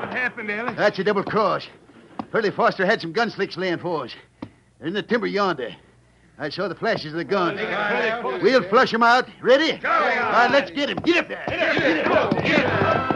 What 0.00 0.12
happened, 0.12 0.50
Alex? 0.50 0.76
That's 0.76 0.98
a 0.98 1.04
double 1.04 1.24
cross. 1.24 1.66
Pearlie 2.30 2.50
Foster 2.50 2.84
had 2.84 3.00
some 3.00 3.12
gun 3.12 3.30
slicks 3.30 3.56
laying 3.56 3.78
for 3.78 4.04
us. 4.04 4.14
They're 4.78 4.88
in 4.88 4.94
the 4.94 5.02
timber 5.02 5.26
yonder. 5.26 5.74
I 6.38 6.50
saw 6.50 6.68
the 6.68 6.74
flashes 6.74 7.12
of 7.12 7.18
the 7.18 7.24
guns. 7.24 7.58
We'll 8.42 8.62
flush 8.68 8.92
them 8.92 9.02
out. 9.02 9.26
Ready? 9.40 9.72
All 9.72 9.90
right, 9.90 10.50
let's 10.50 10.70
get 10.70 10.90
him. 10.90 10.98
Get 10.98 11.16
up 11.16 11.28
there. 11.28 11.44
Get 12.42 12.66
up. 12.66 13.15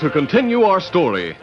To 0.00 0.08
continue 0.08 0.62
our 0.62 0.80
story. 0.80 1.36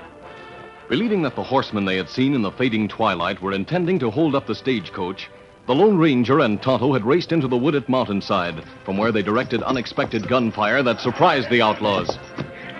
Believing 0.89 1.21
that 1.21 1.35
the 1.35 1.43
horsemen 1.43 1.85
they 1.85 1.95
had 1.95 2.09
seen 2.09 2.33
in 2.33 2.41
the 2.41 2.51
fading 2.51 2.87
twilight 2.87 3.39
were 3.39 3.53
intending 3.53 3.99
to 3.99 4.09
hold 4.09 4.33
up 4.33 4.47
the 4.47 4.55
stagecoach, 4.55 5.29
the 5.67 5.75
Lone 5.75 5.99
Ranger 5.99 6.39
and 6.39 6.59
Tonto 6.59 6.91
had 6.93 7.05
raced 7.05 7.31
into 7.31 7.47
the 7.47 7.57
wooded 7.57 7.87
mountainside, 7.87 8.63
from 8.83 8.97
where 8.97 9.11
they 9.11 9.21
directed 9.21 9.61
unexpected 9.61 10.27
gunfire 10.27 10.81
that 10.81 10.99
surprised 10.99 11.51
the 11.51 11.61
outlaws. 11.61 12.17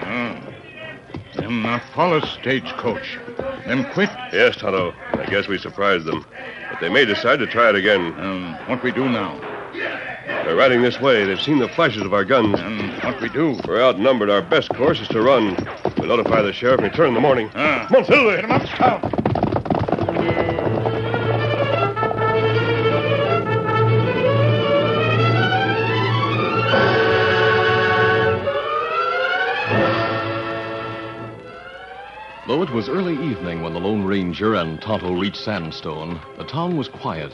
Ah. 0.01 0.41
Them 1.35 1.61
not 1.61 1.83
follow 1.93 2.21
stagecoach. 2.21 3.19
Them 3.67 3.85
quit. 3.93 4.09
Yes, 4.33 4.57
Tonto. 4.57 4.95
I 5.13 5.25
guess 5.29 5.47
we 5.47 5.59
surprised 5.59 6.05
them. 6.05 6.25
But 6.71 6.81
they 6.81 6.89
may 6.89 7.05
decide 7.05 7.37
to 7.37 7.45
try 7.45 7.69
it 7.69 7.75
again. 7.75 8.15
Um, 8.19 8.53
what 8.67 8.83
we 8.83 8.91
do 8.91 9.07
now? 9.07 9.39
They're 10.47 10.55
riding 10.55 10.81
this 10.81 11.01
way. 11.01 11.25
They've 11.25 11.41
seen 11.41 11.59
the 11.59 11.67
flashes 11.67 12.03
of 12.03 12.13
our 12.13 12.23
guns. 12.23 12.57
And 12.57 13.03
what 13.03 13.19
we 13.19 13.27
do? 13.27 13.59
We're 13.67 13.83
outnumbered. 13.83 14.29
Our 14.29 14.41
best 14.41 14.69
course 14.69 15.01
is 15.01 15.09
to 15.09 15.21
run. 15.21 15.57
We'll 15.97 16.07
notify 16.07 16.41
the 16.41 16.53
sheriff 16.53 16.79
and 16.79 16.89
return 16.89 17.09
in 17.09 17.15
the 17.15 17.19
morning. 17.19 17.51
Ah. 17.53 17.85
Come 17.89 17.97
on, 17.97 18.05
Silver. 18.05 18.35
Get 18.37 18.45
'em 18.45 18.51
up, 18.51 18.65
Scout. 18.65 19.03
Though 32.47 32.63
it 32.63 32.69
was 32.71 32.87
early 32.87 33.15
evening 33.15 33.61
when 33.63 33.73
the 33.73 33.81
Lone 33.81 34.05
Ranger 34.05 34.55
and 34.55 34.81
Tonto 34.81 35.11
reached 35.11 35.35
Sandstone, 35.43 36.21
the 36.37 36.45
town 36.45 36.77
was 36.77 36.87
quiet. 36.87 37.33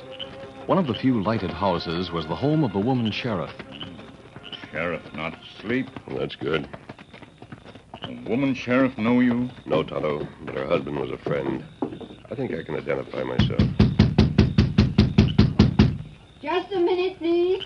One 0.65 0.77
of 0.77 0.88
the 0.88 0.93
few 0.93 1.22
lighted 1.22 1.51
houses 1.51 2.10
was 2.12 2.25
the 2.25 2.36
home 2.36 2.63
of 2.63 2.72
the 2.72 2.79
woman 2.79 3.12
sheriff. 3.12 3.51
Sheriff 4.72 5.01
not 5.13 5.38
asleep. 5.43 5.89
That's 6.08 6.36
good. 6.36 6.69
A 8.04 8.30
woman 8.30 8.56
sheriff 8.56 8.97
know 8.97 9.19
you? 9.19 9.49
No, 9.65 9.84
Tonto, 9.84 10.26
but 10.45 10.56
her 10.56 10.65
husband 10.65 10.99
was 10.99 11.12
a 11.12 11.17
friend. 11.17 11.65
I 12.32 12.36
think 12.36 12.54
I 12.54 12.63
can 12.63 12.76
identify 12.76 13.23
myself. 13.23 13.62
Just 16.41 16.71
a 16.71 16.80
minute, 16.80 17.17
please. 17.17 17.63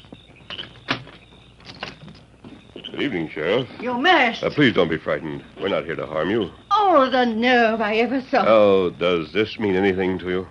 Good 2.73 3.01
evening, 3.01 3.29
Sheriff. 3.29 3.69
You're 3.79 3.97
masked. 3.99 4.43
Uh, 4.43 4.49
please 4.49 4.73
don't 4.73 4.89
be 4.89 4.97
frightened. 4.97 5.43
We're 5.61 5.69
not 5.69 5.85
here 5.85 5.95
to 5.95 6.07
harm 6.07 6.31
you. 6.31 6.49
Oh, 6.71 7.09
the 7.11 7.25
nerve 7.25 7.79
I 7.79 7.97
ever 7.97 8.21
saw. 8.21 8.43
Oh, 8.47 8.89
does 8.89 9.33
this 9.33 9.59
mean 9.59 9.75
anything 9.75 10.17
to 10.19 10.29
you? 10.29 10.47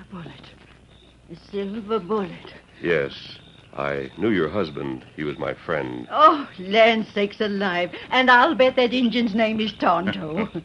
A 0.00 0.04
bullet. 0.12 0.45
A 1.30 1.36
silver 1.50 1.98
bullet. 1.98 2.54
Yes. 2.80 3.38
I 3.76 4.10
knew 4.16 4.30
your 4.30 4.48
husband. 4.48 5.04
He 5.16 5.24
was 5.24 5.38
my 5.38 5.54
friend. 5.54 6.06
Oh, 6.10 6.48
land 6.58 7.06
sakes 7.12 7.40
alive. 7.40 7.90
And 8.10 8.30
I'll 8.30 8.54
bet 8.54 8.76
that 8.76 8.94
Injun's 8.94 9.34
name 9.34 9.60
is 9.60 9.72
Tonto. 9.74 10.48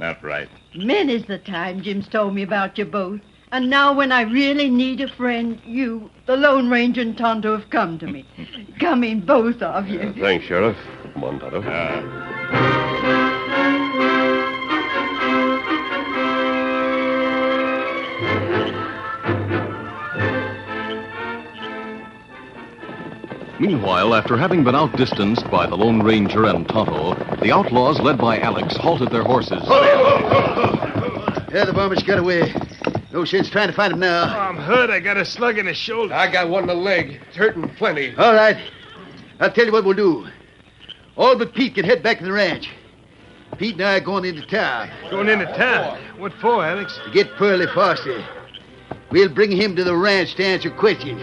That 0.00 0.22
right. 0.24 0.48
Many's 0.74 1.24
the 1.26 1.38
time 1.38 1.80
Jim's 1.80 2.08
told 2.08 2.34
me 2.34 2.42
about 2.42 2.76
you 2.78 2.84
both. 2.84 3.20
And 3.52 3.70
now 3.70 3.94
when 3.94 4.10
I 4.10 4.22
really 4.22 4.68
need 4.68 5.00
a 5.00 5.06
friend, 5.06 5.60
you, 5.64 6.10
the 6.26 6.36
Lone 6.36 6.68
Ranger 6.68 7.02
and 7.02 7.16
Tonto 7.16 7.56
have 7.56 7.70
come 7.70 8.00
to 8.00 8.06
me. 8.08 8.26
come 8.80 9.04
in, 9.04 9.24
both 9.24 9.62
of 9.62 9.86
you. 9.86 10.00
Uh, 10.00 10.12
thanks, 10.18 10.46
Sheriff. 10.46 10.76
Come 11.12 11.22
on, 11.22 11.38
Tonto. 11.38 11.62
Ah. 11.64 12.40
Meanwhile, 23.66 24.14
after 24.14 24.36
having 24.36 24.62
been 24.62 24.74
outdistanced 24.74 25.50
by 25.50 25.66
the 25.66 25.74
Lone 25.74 26.02
Ranger 26.02 26.44
and 26.44 26.68
Tonto, 26.68 27.14
the 27.40 27.50
outlaws, 27.50 27.98
led 27.98 28.18
by 28.18 28.38
Alex, 28.38 28.76
halted 28.76 29.10
their 29.10 29.22
horses. 29.22 29.62
Yeah, 31.50 31.64
the 31.64 31.72
varmint's 31.72 32.02
got 32.02 32.18
away. 32.18 32.52
No 33.10 33.24
sense 33.24 33.48
trying 33.48 33.68
to 33.68 33.72
find 33.72 33.94
him 33.94 34.00
now. 34.00 34.24
Oh, 34.24 34.26
now. 34.26 34.40
I'm 34.50 34.56
hurt. 34.58 34.90
I 34.90 35.00
got 35.00 35.16
a 35.16 35.24
slug 35.24 35.56
in 35.56 35.64
the 35.64 35.72
shoulder. 35.72 36.12
I 36.12 36.30
got 36.30 36.50
one 36.50 36.64
in 36.64 36.68
the 36.68 36.74
leg. 36.74 37.22
It's 37.26 37.38
hurting 37.38 37.70
plenty. 37.76 38.14
All 38.16 38.34
right. 38.34 38.58
I'll 39.40 39.50
tell 39.50 39.64
you 39.64 39.72
what 39.72 39.86
we'll 39.86 39.94
do. 39.94 40.26
All 41.16 41.34
but 41.38 41.54
Pete 41.54 41.74
can 41.76 41.86
head 41.86 42.02
back 42.02 42.18
to 42.18 42.24
the 42.24 42.32
ranch. 42.32 42.68
Pete 43.56 43.76
and 43.76 43.82
I 43.84 43.96
are 43.96 44.00
going 44.00 44.26
into 44.26 44.44
town 44.44 44.90
Going 45.10 45.28
into 45.30 45.46
town. 45.56 45.98
What 46.18 46.34
for, 46.34 46.62
Alex? 46.62 47.00
to 47.06 47.10
get 47.12 47.34
Pearlie 47.36 47.68
Foster. 47.74 48.22
We'll 49.10 49.30
bring 49.30 49.52
him 49.52 49.74
to 49.76 49.84
the 49.84 49.96
ranch 49.96 50.34
to 50.34 50.44
answer 50.44 50.70
questions. 50.70 51.22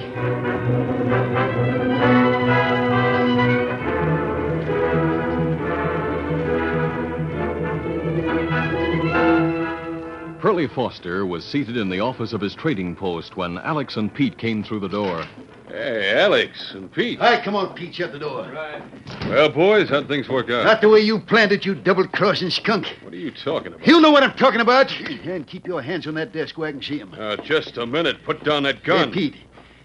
Pearlie 10.51 10.67
Foster 10.67 11.25
was 11.25 11.45
seated 11.45 11.77
in 11.77 11.87
the 11.87 12.01
office 12.01 12.33
of 12.33 12.41
his 12.41 12.53
trading 12.53 12.93
post 12.93 13.37
when 13.37 13.57
Alex 13.59 13.95
and 13.95 14.13
Pete 14.13 14.37
came 14.37 14.65
through 14.65 14.81
the 14.81 14.89
door. 14.89 15.23
Hey, 15.69 16.13
Alex 16.19 16.73
and 16.73 16.91
Pete. 16.91 17.21
All 17.21 17.31
right, 17.31 17.41
come 17.41 17.55
on, 17.55 17.73
Pete, 17.73 17.95
shut 17.95 18.11
the 18.11 18.19
door. 18.19 18.51
Right. 18.51 18.83
Well, 19.29 19.47
boys, 19.47 19.87
how'd 19.87 20.09
things 20.09 20.27
work 20.27 20.49
out? 20.49 20.65
Not 20.65 20.81
the 20.81 20.89
way 20.89 20.99
you 20.99 21.21
planned 21.21 21.53
it, 21.53 21.65
you 21.65 21.73
double-crossing 21.73 22.49
skunk. 22.49 22.85
What 23.01 23.13
are 23.13 23.17
you 23.17 23.31
talking 23.31 23.71
about? 23.71 23.87
You 23.87 24.01
know 24.01 24.11
what 24.11 24.23
I'm 24.23 24.33
talking 24.33 24.59
about. 24.59 24.91
And 24.91 25.47
keep 25.47 25.65
your 25.65 25.81
hands 25.81 26.05
on 26.05 26.15
that 26.15 26.33
desk 26.33 26.57
where 26.57 26.67
I 26.67 26.73
can 26.73 26.81
see 26.81 26.97
him. 26.97 27.15
Uh, 27.17 27.37
just 27.37 27.77
a 27.77 27.85
minute. 27.85 28.21
Put 28.25 28.43
down 28.43 28.63
that 28.63 28.83
gun. 28.83 29.07
Hey, 29.07 29.29
Pete, 29.29 29.35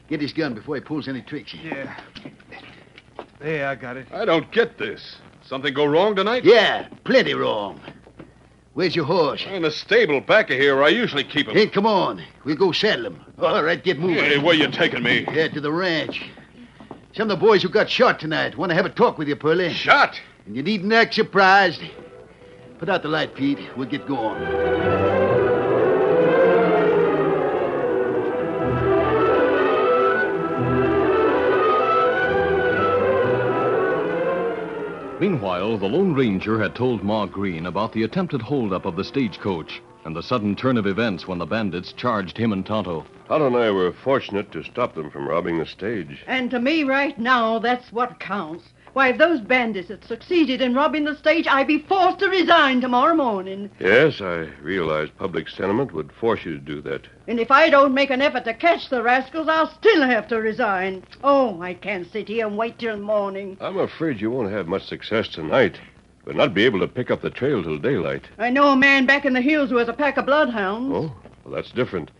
get 0.08 0.20
his 0.20 0.32
gun 0.32 0.52
before 0.54 0.74
he 0.74 0.80
pulls 0.80 1.06
any 1.06 1.22
tricks. 1.22 1.54
Yeah. 1.54 1.96
There, 3.38 3.68
I 3.68 3.76
got 3.76 3.96
it. 3.96 4.08
I 4.12 4.24
don't 4.24 4.50
get 4.50 4.78
this. 4.78 5.14
Something 5.44 5.72
go 5.72 5.86
wrong 5.86 6.16
tonight? 6.16 6.44
Yeah, 6.44 6.88
plenty 7.04 7.34
wrong. 7.34 7.80
Where's 8.76 8.94
your 8.94 9.06
horse? 9.06 9.42
In 9.50 9.62
the 9.62 9.70
stable 9.70 10.20
back 10.20 10.50
of 10.50 10.58
here 10.58 10.74
where 10.74 10.84
I 10.84 10.88
usually 10.88 11.24
keep 11.24 11.48
him. 11.48 11.54
Hey, 11.54 11.66
come 11.66 11.86
on. 11.86 12.22
We'll 12.44 12.56
go 12.56 12.72
saddle 12.72 13.06
him. 13.06 13.24
All 13.38 13.64
right, 13.64 13.82
get 13.82 13.98
moving. 13.98 14.22
Hey, 14.22 14.36
where 14.36 14.50
are 14.50 14.54
you 14.54 14.70
taking 14.70 15.02
me? 15.02 15.26
Yeah, 15.32 15.48
to 15.48 15.62
the 15.62 15.72
ranch. 15.72 16.22
Some 17.14 17.30
of 17.30 17.40
the 17.40 17.42
boys 17.42 17.62
who 17.62 17.70
got 17.70 17.88
shot 17.88 18.20
tonight 18.20 18.58
want 18.58 18.68
to 18.68 18.76
have 18.76 18.84
a 18.84 18.90
talk 18.90 19.16
with 19.16 19.28
you, 19.28 19.36
Pearlie. 19.36 19.72
Shot? 19.72 20.20
And 20.44 20.54
you 20.54 20.62
needn't 20.62 20.92
act 20.92 21.14
surprised. 21.14 21.80
Put 22.78 22.90
out 22.90 23.00
the 23.00 23.08
light, 23.08 23.34
Pete. 23.34 23.60
We'll 23.78 23.88
get 23.88 24.06
going. 24.06 25.05
Meanwhile, 35.18 35.78
the 35.78 35.88
Lone 35.88 36.12
Ranger 36.12 36.60
had 36.60 36.74
told 36.74 37.02
Ma 37.02 37.24
Green 37.24 37.64
about 37.64 37.90
the 37.92 38.02
attempted 38.02 38.42
holdup 38.42 38.84
of 38.84 38.96
the 38.96 39.04
stagecoach 39.04 39.80
and 40.04 40.14
the 40.14 40.22
sudden 40.22 40.54
turn 40.54 40.76
of 40.76 40.86
events 40.86 41.26
when 41.26 41.38
the 41.38 41.46
bandits 41.46 41.94
charged 41.94 42.36
him 42.36 42.52
and 42.52 42.66
Tonto. 42.66 43.06
Tonto 43.26 43.46
and 43.46 43.56
I 43.56 43.70
were 43.70 43.92
fortunate 43.92 44.52
to 44.52 44.62
stop 44.62 44.94
them 44.94 45.10
from 45.10 45.26
robbing 45.26 45.58
the 45.58 45.64
stage. 45.64 46.22
And 46.26 46.50
to 46.50 46.60
me, 46.60 46.84
right 46.84 47.18
now, 47.18 47.58
that's 47.58 47.90
what 47.92 48.20
counts. 48.20 48.64
Why, 48.96 49.08
if 49.08 49.18
those 49.18 49.42
bandits 49.42 49.90
had 49.90 50.02
succeeded 50.06 50.62
in 50.62 50.72
robbing 50.72 51.04
the 51.04 51.14
stage, 51.16 51.46
I'd 51.46 51.66
be 51.66 51.80
forced 51.80 52.20
to 52.20 52.30
resign 52.30 52.80
tomorrow 52.80 53.14
morning. 53.14 53.70
Yes, 53.78 54.22
I 54.22 54.48
realize 54.62 55.10
public 55.18 55.50
sentiment 55.50 55.92
would 55.92 56.10
force 56.12 56.46
you 56.46 56.52
to 56.52 56.64
do 56.64 56.80
that. 56.80 57.06
And 57.28 57.38
if 57.38 57.50
I 57.50 57.68
don't 57.68 57.92
make 57.92 58.08
an 58.08 58.22
effort 58.22 58.46
to 58.46 58.54
catch 58.54 58.88
the 58.88 59.02
rascals, 59.02 59.48
I'll 59.48 59.70
still 59.70 60.00
have 60.00 60.26
to 60.28 60.40
resign. 60.40 61.04
Oh, 61.22 61.60
I 61.60 61.74
can't 61.74 62.10
sit 62.10 62.26
here 62.28 62.46
and 62.46 62.56
wait 62.56 62.78
till 62.78 62.96
morning. 62.96 63.58
I'm 63.60 63.76
afraid 63.76 64.18
you 64.18 64.30
won't 64.30 64.50
have 64.50 64.66
much 64.66 64.86
success 64.86 65.28
tonight. 65.28 65.78
We'll 66.24 66.34
not 66.34 66.54
be 66.54 66.64
able 66.64 66.80
to 66.80 66.88
pick 66.88 67.10
up 67.10 67.20
the 67.20 67.28
trail 67.28 67.62
till 67.62 67.76
daylight. 67.76 68.24
I 68.38 68.48
know 68.48 68.68
a 68.68 68.76
man 68.76 69.04
back 69.04 69.26
in 69.26 69.34
the 69.34 69.42
hills 69.42 69.68
who 69.68 69.76
has 69.76 69.88
a 69.88 69.92
pack 69.92 70.16
of 70.16 70.24
bloodhounds. 70.24 70.90
Oh, 70.90 71.14
well, 71.44 71.54
that's 71.54 71.70
different. 71.70 72.12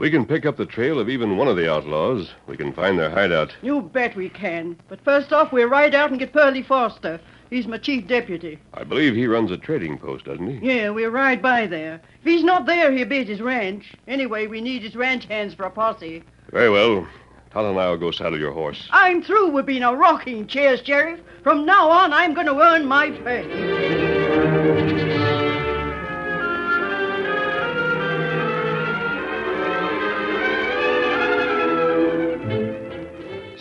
We 0.00 0.10
can 0.10 0.24
pick 0.24 0.46
up 0.46 0.56
the 0.56 0.64
trail 0.64 0.98
of 0.98 1.10
even 1.10 1.36
one 1.36 1.46
of 1.46 1.58
the 1.58 1.70
outlaws. 1.70 2.30
We 2.46 2.56
can 2.56 2.72
find 2.72 2.98
their 2.98 3.10
hideout. 3.10 3.54
You 3.60 3.82
bet 3.82 4.16
we 4.16 4.30
can. 4.30 4.78
But 4.88 5.04
first 5.04 5.30
off, 5.30 5.52
we'll 5.52 5.68
ride 5.68 5.94
out 5.94 6.08
and 6.08 6.18
get 6.18 6.32
Pearlie 6.32 6.62
Foster. 6.62 7.20
He's 7.50 7.66
my 7.66 7.76
chief 7.76 8.06
deputy. 8.06 8.58
I 8.72 8.82
believe 8.82 9.14
he 9.14 9.26
runs 9.26 9.50
a 9.50 9.58
trading 9.58 9.98
post, 9.98 10.24
doesn't 10.24 10.58
he? 10.58 10.66
Yeah, 10.66 10.88
we'll 10.88 11.10
ride 11.10 11.42
by 11.42 11.66
there. 11.66 12.00
If 12.20 12.24
he's 12.24 12.42
not 12.42 12.64
there, 12.64 12.90
he'll 12.90 13.06
be 13.06 13.18
at 13.18 13.28
his 13.28 13.42
ranch. 13.42 13.92
Anyway, 14.08 14.46
we 14.46 14.62
need 14.62 14.84
his 14.84 14.96
ranch 14.96 15.26
hands 15.26 15.52
for 15.52 15.64
a 15.64 15.70
posse. 15.70 16.22
Very 16.50 16.70
well. 16.70 17.06
Tonto 17.50 17.68
and 17.68 17.78
I 17.78 17.90
will 17.90 17.98
go 17.98 18.10
saddle 18.10 18.38
your 18.38 18.52
horse. 18.52 18.88
I'm 18.92 19.22
through 19.22 19.50
with 19.50 19.66
being 19.66 19.82
a 19.82 19.94
rocking 19.94 20.46
chair, 20.46 20.78
Sheriff. 20.78 21.20
From 21.42 21.66
now 21.66 21.90
on, 21.90 22.14
I'm 22.14 22.32
going 22.32 22.46
to 22.46 22.58
earn 22.58 22.86
my 22.86 23.10
pay. 23.10 25.09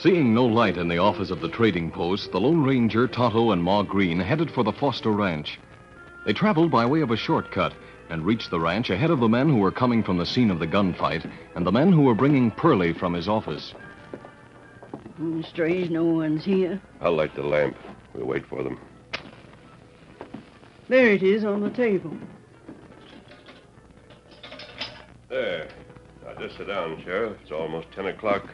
Seeing 0.02 0.34
no 0.34 0.46
light 0.46 0.78
in 0.78 0.88
the 0.88 0.98
office 0.98 1.30
of 1.30 1.42
the 1.42 1.50
trading 1.50 1.92
post, 1.92 2.32
the 2.32 2.40
Lone 2.40 2.64
Ranger, 2.64 3.06
Tonto, 3.06 3.52
and 3.52 3.62
Ma 3.62 3.84
Green 3.84 4.18
headed 4.18 4.50
for 4.50 4.64
the 4.64 4.72
Foster 4.72 5.12
Ranch. 5.12 5.60
They 6.26 6.32
traveled 6.32 6.72
by 6.72 6.86
way 6.86 7.02
of 7.02 7.12
a 7.12 7.18
shortcut 7.18 7.74
and 8.10 8.26
reached 8.26 8.50
the 8.50 8.62
ranch 8.62 8.90
ahead 8.90 9.10
of 9.10 9.20
the 9.20 9.28
men 9.28 9.50
who 9.50 9.58
were 9.58 9.72
coming 9.72 10.02
from 10.02 10.18
the 10.18 10.26
scene 10.26 10.52
of 10.52 10.60
the 10.60 10.68
gunfight 10.68 11.30
and 11.54 11.68
the 11.68 11.72
men 11.74 11.92
who 11.92 12.04
were 12.04 12.16
bringing 12.16 12.50
Pearlie 12.50 12.94
from 12.94 13.14
his 13.14 13.28
office. 13.28 13.74
Strange 15.44 15.90
no 15.90 16.06
one's 16.06 16.46
here. 16.46 16.82
I'll 17.02 17.18
light 17.18 17.36
the 17.36 17.44
lamp. 17.44 17.76
We'll 18.14 18.26
wait 18.26 18.46
for 18.46 18.64
them. 18.64 18.80
There 20.88 21.10
it 21.10 21.24
is 21.24 21.44
on 21.44 21.60
the 21.60 21.72
table. 21.72 22.18
There. 25.28 25.68
Now, 26.24 26.40
just 26.40 26.56
sit 26.56 26.68
down, 26.68 27.02
Sheriff. 27.04 27.38
It's 27.44 27.52
almost 27.52 27.92
10 27.92 28.06
o'clock. 28.06 28.54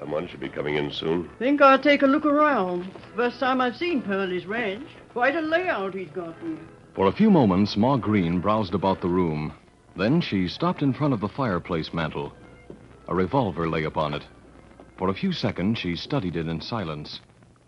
Someone 0.00 0.26
should 0.28 0.40
be 0.40 0.48
coming 0.48 0.76
in 0.76 0.90
soon. 0.90 1.28
Think 1.38 1.60
I'll 1.60 1.78
take 1.78 2.00
a 2.00 2.06
look 2.06 2.24
around. 2.24 2.90
First 3.14 3.38
time 3.38 3.60
I've 3.60 3.76
seen 3.76 4.00
Pearlie's 4.00 4.46
ranch. 4.46 4.88
Quite 5.12 5.36
a 5.36 5.42
layout 5.42 5.92
he's 5.92 6.08
got 6.08 6.34
here. 6.40 6.56
For 6.94 7.06
a 7.06 7.12
few 7.12 7.30
moments, 7.30 7.76
Ma 7.76 7.98
Green 7.98 8.40
browsed 8.40 8.72
about 8.72 9.02
the 9.02 9.10
room. 9.10 9.52
Then 9.96 10.22
she 10.22 10.48
stopped 10.48 10.80
in 10.80 10.94
front 10.94 11.12
of 11.12 11.20
the 11.20 11.28
fireplace 11.28 11.92
mantel. 11.92 12.32
A 13.08 13.14
revolver 13.14 13.68
lay 13.68 13.84
upon 13.84 14.14
it. 14.14 14.24
For 14.96 15.10
a 15.10 15.14
few 15.14 15.32
seconds, 15.32 15.78
she 15.78 15.96
studied 15.96 16.34
it 16.34 16.48
in 16.48 16.62
silence, 16.62 17.20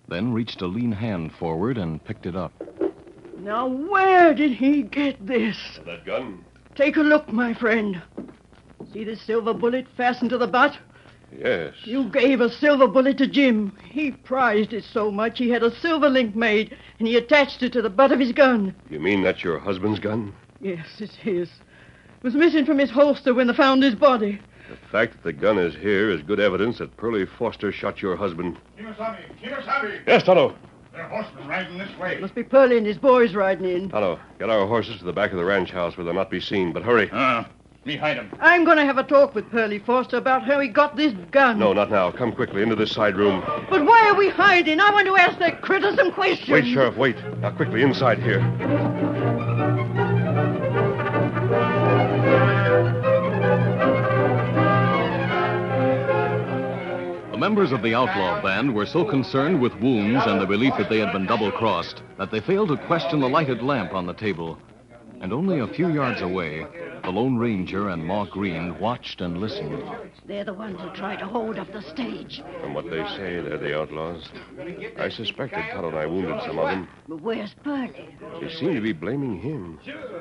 then 0.08 0.32
reached 0.32 0.62
a 0.62 0.66
lean 0.66 0.92
hand 0.92 1.32
forward 1.34 1.76
and 1.76 2.02
picked 2.02 2.24
it 2.24 2.34
up. 2.34 2.52
Now, 3.40 3.66
where 3.66 4.32
did 4.32 4.52
he 4.52 4.82
get 4.82 5.26
this? 5.26 5.80
That 5.84 6.06
gun? 6.06 6.46
Take 6.76 6.96
a 6.96 7.00
look, 7.00 7.30
my 7.30 7.52
friend. 7.52 8.00
See 8.90 9.04
this 9.04 9.20
silver 9.20 9.52
bullet 9.52 9.86
fastened 9.98 10.30
to 10.30 10.38
the 10.38 10.46
butt? 10.46 10.78
Yes. 11.38 11.74
You 11.84 12.04
gave 12.10 12.40
a 12.40 12.50
silver 12.50 12.86
bullet 12.86 13.18
to 13.18 13.26
Jim. 13.26 13.76
He 13.90 14.10
prized 14.10 14.72
it 14.72 14.84
so 14.84 15.10
much 15.10 15.38
he 15.38 15.50
had 15.50 15.62
a 15.62 15.74
silver 15.80 16.08
link 16.08 16.36
made, 16.36 16.76
and 16.98 17.08
he 17.08 17.16
attached 17.16 17.62
it 17.62 17.72
to 17.72 17.82
the 17.82 17.90
butt 17.90 18.12
of 18.12 18.20
his 18.20 18.32
gun. 18.32 18.74
You 18.90 19.00
mean 19.00 19.22
that's 19.22 19.42
your 19.42 19.58
husband's 19.58 20.00
gun? 20.00 20.34
Yes, 20.60 20.86
it's 20.98 21.16
his. 21.16 21.48
It 21.48 22.24
was 22.24 22.34
missing 22.34 22.64
from 22.64 22.78
his 22.78 22.90
holster 22.90 23.34
when 23.34 23.46
they 23.46 23.54
found 23.54 23.82
his 23.82 23.94
body. 23.94 24.40
The 24.70 24.76
fact 24.90 25.14
that 25.14 25.24
the 25.24 25.32
gun 25.32 25.58
is 25.58 25.74
here 25.74 26.10
is 26.10 26.22
good 26.22 26.40
evidence 26.40 26.78
that 26.78 26.96
Pearlie 26.96 27.26
Foster 27.26 27.72
shot 27.72 28.00
your 28.00 28.16
husband. 28.16 28.58
Kimasabi! 28.78 29.18
Kimasabi! 29.42 30.00
Yes, 30.06 30.22
Tonto. 30.22 30.54
There 30.92 31.02
are 31.02 31.08
horsemen 31.08 31.48
riding 31.48 31.78
this 31.78 31.98
way. 31.98 32.18
Must 32.20 32.34
be 32.34 32.44
Pearlie 32.44 32.76
and 32.78 32.86
his 32.86 32.98
boys 32.98 33.34
riding 33.34 33.68
in. 33.68 33.88
Tonto, 33.90 34.20
get 34.38 34.50
our 34.50 34.66
horses 34.66 34.98
to 34.98 35.04
the 35.04 35.12
back 35.12 35.32
of 35.32 35.38
the 35.38 35.44
ranch 35.44 35.70
house 35.70 35.96
where 35.96 36.04
they'll 36.04 36.14
not 36.14 36.30
be 36.30 36.40
seen, 36.40 36.72
but 36.72 36.82
hurry. 36.82 37.10
Ah, 37.12 37.48
me 37.84 37.96
hide 37.96 38.16
'em. 38.16 38.30
I'm 38.40 38.64
going 38.64 38.76
to 38.76 38.84
have 38.84 38.98
a 38.98 39.02
talk 39.02 39.34
with 39.34 39.50
Pearlie 39.50 39.80
Foster 39.80 40.16
about 40.16 40.44
how 40.44 40.60
he 40.60 40.68
got 40.68 40.96
this 40.96 41.12
gun. 41.30 41.58
No, 41.58 41.72
not 41.72 41.90
now. 41.90 42.10
Come 42.12 42.32
quickly 42.32 42.62
into 42.62 42.76
this 42.76 42.92
side 42.92 43.16
room. 43.16 43.42
But 43.68 43.84
why 43.84 44.08
are 44.08 44.14
we 44.14 44.28
hiding? 44.28 44.78
I 44.80 44.90
want 44.90 45.06
to 45.06 45.16
ask 45.16 45.38
that 45.40 45.62
critter 45.62 45.94
some 45.96 46.12
questions. 46.12 46.48
Wait, 46.50 46.72
Sheriff, 46.72 46.96
wait. 46.96 47.16
Now, 47.40 47.50
quickly, 47.50 47.82
inside 47.82 48.18
here. 48.22 48.40
The 57.32 57.38
members 57.38 57.72
of 57.72 57.82
the 57.82 57.94
outlaw 57.94 58.40
band 58.40 58.72
were 58.72 58.86
so 58.86 59.04
concerned 59.04 59.60
with 59.60 59.74
wounds 59.80 60.24
and 60.26 60.40
the 60.40 60.46
belief 60.46 60.74
that 60.78 60.88
they 60.88 60.98
had 60.98 61.12
been 61.12 61.26
double 61.26 61.50
crossed 61.50 62.02
that 62.16 62.30
they 62.30 62.40
failed 62.40 62.68
to 62.68 62.76
question 62.76 63.18
the 63.18 63.28
lighted 63.28 63.62
lamp 63.62 63.92
on 63.94 64.06
the 64.06 64.14
table. 64.14 64.58
And 65.22 65.32
only 65.32 65.60
a 65.60 65.68
few 65.68 65.88
yards 65.88 66.20
away, 66.20 66.66
the 67.04 67.10
Lone 67.10 67.36
Ranger 67.36 67.90
and 67.90 68.04
Ma 68.04 68.24
Green 68.24 68.76
watched 68.80 69.20
and 69.20 69.38
listened. 69.38 69.84
They're 70.26 70.44
the 70.44 70.52
ones 70.52 70.80
who 70.80 70.90
tried 70.90 71.20
to 71.20 71.26
hold 71.26 71.58
up 71.58 71.72
the 71.72 71.80
stage. 71.80 72.42
From 72.60 72.74
what 72.74 72.90
they 72.90 73.06
say, 73.16 73.40
they're 73.40 73.56
the 73.56 73.78
outlaws. 73.78 74.28
I 74.98 75.08
suspected 75.08 75.64
Tonto 75.72 75.90
and 75.90 75.96
I 75.96 76.06
wounded 76.06 76.40
some 76.44 76.58
of 76.58 76.66
them. 76.66 76.88
But 77.08 77.20
where's 77.20 77.54
Pearlie? 77.62 78.16
They 78.40 78.52
seem 78.52 78.74
to 78.74 78.80
be 78.80 78.92
blaming 78.92 79.38
him. 79.38 79.78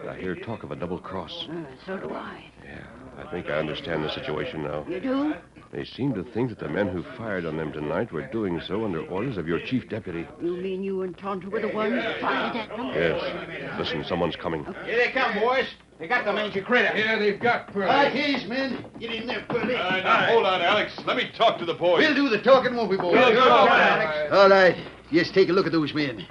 I 0.07 0.15
hear 0.17 0.35
talk 0.35 0.61
of 0.61 0.71
a 0.71 0.75
double 0.75 0.99
cross. 0.99 1.47
Uh, 1.49 1.63
so 1.85 1.97
do 1.97 2.13
I. 2.13 2.45
Yeah, 2.63 2.85
I 3.17 3.31
think 3.31 3.47
I 3.47 3.53
understand 3.53 4.03
the 4.03 4.13
situation 4.13 4.61
now. 4.61 4.85
You 4.87 4.99
do? 4.99 5.33
They 5.71 5.85
seem 5.85 6.13
to 6.15 6.23
think 6.23 6.49
that 6.49 6.59
the 6.59 6.67
men 6.67 6.89
who 6.89 7.01
fired 7.17 7.45
on 7.45 7.55
them 7.55 7.71
tonight 7.71 8.11
were 8.11 8.27
doing 8.27 8.59
so 8.67 8.83
under 8.83 9.03
orders 9.05 9.37
of 9.37 9.47
your 9.47 9.59
chief 9.59 9.87
deputy. 9.87 10.27
You 10.41 10.57
mean 10.57 10.83
you 10.83 11.03
and 11.03 11.17
Tonto 11.17 11.49
were 11.49 11.61
the 11.61 11.69
ones 11.69 11.93
who 11.93 12.19
fired 12.19 12.57
at 12.57 12.69
them? 12.75 12.87
Yes. 12.87 13.79
Listen, 13.79 14.03
someone's 14.03 14.35
coming. 14.35 14.65
Here 14.85 14.97
they 14.97 15.11
come, 15.11 15.39
boys. 15.39 15.65
They 15.97 16.07
got 16.07 16.25
the 16.25 16.33
mangy 16.33 16.59
critter. 16.61 16.97
Yeah, 16.97 17.17
they've 17.17 17.39
got 17.39 17.73
Right, 17.73 18.11
Pearlie. 18.11 18.21
here's 18.21 18.45
men. 18.49 18.83
Get 18.99 19.11
in 19.13 19.27
there, 19.27 19.45
Pearlie. 19.47 19.75
Uh, 19.75 20.01
now, 20.01 20.25
hold 20.25 20.45
on, 20.45 20.61
Alex. 20.61 20.91
Let 21.05 21.15
me 21.15 21.29
talk 21.37 21.57
to 21.59 21.65
the 21.65 21.75
boys. 21.75 21.99
We'll 21.99 22.15
do 22.15 22.27
the 22.27 22.41
talking, 22.41 22.75
won't 22.75 22.89
we, 22.89 22.97
boys? 22.97 23.13
We'll 23.13 23.33
go, 23.33 23.67
Alex. 23.67 24.33
All 24.33 24.49
right. 24.49 24.75
Just 25.13 25.33
take 25.33 25.49
a 25.49 25.53
look 25.53 25.67
at 25.67 25.71
those 25.71 25.93
men. 25.93 26.25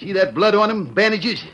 See 0.00 0.12
that 0.12 0.34
blood 0.34 0.54
on 0.54 0.70
him? 0.70 0.92
Bandages? 0.94 1.44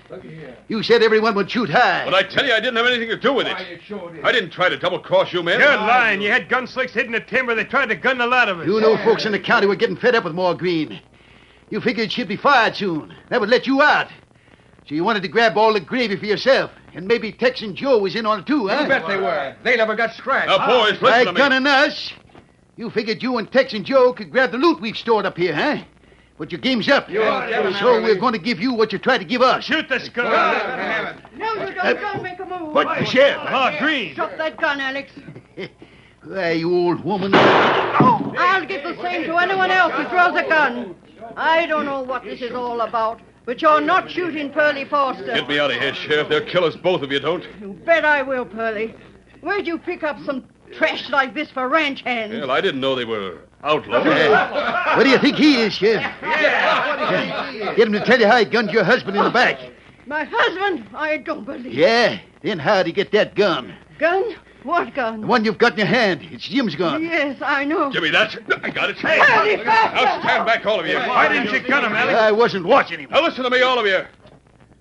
You 0.68 0.83
said 0.83 1.03
everyone 1.03 1.35
would 1.35 1.51
shoot 1.51 1.68
high. 1.68 2.05
But 2.05 2.14
I 2.14 2.22
tell 2.22 2.46
you, 2.46 2.53
I 2.53 2.61
didn't 2.61 2.77
have 2.77 2.87
anything 2.87 3.09
to 3.09 3.16
do 3.16 3.33
with 3.35 3.46
it. 3.46 3.55
I 3.55 4.33
didn't 4.33 4.51
try 4.51 4.68
to 4.68 4.79
double 4.79 5.01
cross 5.01 5.33
you, 5.33 5.42
men. 5.42 5.61
You're 5.61 5.68
lying. 5.77 6.22
You 6.22 6.31
had 6.31 6.48
gun 6.48 6.66
slicks 6.66 6.92
hidden 6.92 7.14
in 7.14 7.20
the 7.20 7.27
timber. 7.27 7.55
They 7.55 7.64
tried 7.64 7.88
to 7.90 7.96
gun 7.96 8.18
the 8.18 8.27
lot 8.27 8.48
of 8.48 8.61
us. 8.61 8.66
You 8.66 8.81
know 8.81 8.96
folks 8.98 9.27
in 9.27 9.33
the 9.33 9.40
county 9.40 9.66
were 9.66 9.77
getting 9.77 9.96
fed 9.96 10.14
up 10.14 10.24
with 10.24 10.35
Ma 10.35 10.55
Green. 10.55 11.01
You 11.70 11.81
figured 11.81 12.11
she'd 12.11 12.29
be 12.29 12.37
fired 12.37 12.77
soon. 12.77 13.14
That 13.29 13.40
would 13.40 13.51
let 13.51 13.66
you 13.66 13.83
out. 13.83 14.09
So 14.88 14.94
you 14.94 15.05
wanted 15.05 15.22
to 15.22 15.29
grab 15.29 15.59
all 15.59 15.74
the 15.74 15.81
gravy 15.81 16.16
for 16.16 16.24
yourself. 16.24 16.70
And 16.94 17.07
maybe 17.07 17.31
Tex 17.31 17.61
and 17.61 17.77
Joe 17.77 17.98
was 17.98 18.16
in 18.16 18.24
on 18.24 18.40
it 18.40 18.46
too, 18.46 18.68
huh? 18.68 18.81
You 18.83 18.88
bet 18.88 19.07
they 19.07 19.18
were. 19.18 19.55
They 19.62 19.77
never 19.77 19.94
got 19.94 20.14
scratched. 20.14 20.48
Now, 20.48 20.66
boys, 20.66 20.92
listen 20.92 21.03
By 21.03 21.24
to 21.24 21.33
me. 21.33 21.37
gunning 21.38 21.66
us. 21.66 22.12
You 22.77 22.88
figured 22.90 23.22
you 23.22 23.37
and 23.37 23.51
Tex 23.53 23.74
and 23.74 23.85
Joe 23.85 24.14
could 24.14 24.31
grab 24.31 24.53
the 24.53 24.57
loot 24.57 24.81
we've 24.81 24.96
stored 24.96 25.27
up 25.27 25.37
here, 25.37 25.55
huh? 25.55 25.83
But 26.38 26.53
your 26.53 26.61
game's 26.61 26.88
up. 26.88 27.09
so 27.09 28.03
we're 28.03 28.14
going 28.14 28.33
to 28.33 28.38
give 28.38 28.61
you 28.61 28.72
what 28.72 28.92
you 28.92 28.98
tried 28.98 29.18
to 29.18 29.24
give 29.24 29.42
us. 29.42 29.64
Shoot 29.64 29.88
the 29.88 29.98
skunk. 29.98 30.29
No, 31.37 31.53
you 31.66 31.74
don't. 31.74 32.01
Don't 32.01 32.22
make 32.22 32.38
a 32.38 32.44
move. 32.44 32.72
What, 32.72 32.98
the 33.01 33.05
sheriff? 33.05 33.38
Oh, 33.40 33.48
ah, 33.48 33.77
Green. 33.81 34.14
Drop 34.14 34.37
that 34.38 34.57
gun, 34.57 34.81
Alex. 34.81 35.11
Why, 36.24 36.53
you 36.53 36.72
old 36.72 37.05
woman. 37.05 37.33
Oh, 37.35 38.35
I'll 38.38 38.66
give 38.66 38.85
the 38.85 39.01
same 39.03 39.24
to 39.24 39.37
anyone 39.37 39.70
else 39.70 39.92
who 39.94 40.05
throws 40.09 40.37
a 40.37 40.48
gun. 40.48 40.94
I 41.37 41.66
don't 41.66 41.85
know 41.85 42.03
what 42.03 42.24
this 42.24 42.40
is 42.40 42.53
all 42.53 42.81
about, 42.83 43.20
but 43.44 43.61
you're 43.61 43.81
not 43.81 44.11
shooting 44.11 44.51
Pearlie 44.51 44.85
Foster. 44.85 45.24
Get 45.24 45.48
me 45.48 45.59
out 45.59 45.70
of 45.70 45.81
here, 45.81 45.94
Sheriff. 45.94 46.29
They'll 46.29 46.46
kill 46.46 46.64
us 46.64 46.77
both 46.77 47.03
if 47.03 47.11
you 47.11 47.20
don't. 47.20 47.44
You 47.61 47.72
bet 47.85 48.05
I 48.05 48.22
will, 48.22 48.44
Pearlie. 48.44 48.94
Where'd 49.40 49.66
you 49.66 49.79
pick 49.79 50.03
up 50.03 50.18
some 50.24 50.44
trash 50.74 51.09
like 51.11 51.35
this 51.35 51.50
for 51.50 51.68
ranch 51.68 52.02
hands? 52.02 52.33
Well, 52.33 52.50
I 52.50 52.61
didn't 52.61 52.81
know 52.81 52.94
they 52.94 53.04
were 53.04 53.38
outlaws. 53.62 54.04
Hey, 54.04 54.31
what 54.96 55.04
do 55.04 55.11
you 55.11 55.18
think 55.18 55.37
he 55.37 55.57
is, 55.61 55.72
Sheriff? 55.74 56.02
Get 56.20 57.87
him 57.87 57.92
to 57.92 58.04
tell 58.04 58.18
you 58.20 58.26
how 58.26 58.38
he 58.38 58.44
gunned 58.44 58.70
your 58.70 58.85
husband 58.85 59.16
in 59.16 59.24
the 59.24 59.31
back. 59.31 59.59
My 60.07 60.24
husband? 60.24 60.87
I 60.94 61.18
don't 61.18 61.44
believe. 61.44 61.72
Yeah? 61.72 62.18
Then 62.42 62.59
how'd 62.59 62.87
he 62.87 62.92
get 62.92 63.12
that 63.12 63.35
gun? 63.35 63.74
Gun? 63.98 64.37
What 64.64 64.94
gun? 64.94 65.20
The 65.20 65.26
one 65.26 65.44
you've 65.44 65.59
got 65.59 65.72
in 65.72 65.78
your 65.78 65.87
hand. 65.87 66.20
It's 66.31 66.48
Jim's 66.48 66.74
gun. 66.74 67.02
Yes, 67.02 67.38
I 67.40 67.64
know. 67.64 67.90
Give 67.90 68.02
me 68.02 68.11
that. 68.11 68.37
I 68.62 68.70
got 68.70 68.90
it. 68.90 68.96
Pearlie 68.96 69.57
Now 69.64 69.90
Foster! 69.92 70.20
stand 70.20 70.46
back, 70.46 70.66
all 70.66 70.81
of 70.81 70.87
you. 70.87 70.96
Why 70.96 71.28
didn't 71.28 71.52
you 71.52 71.61
gun 71.66 71.85
him, 71.85 71.92
Alex? 71.92 72.18
I 72.18 72.33
wasn't 72.33 72.66
watching 72.66 73.00
him. 73.00 73.11
Now 73.11 73.22
listen 73.22 73.44
to 73.44 73.50
me, 73.50 73.62
all 73.62 73.78
of 73.78 73.87
you. 73.87 74.00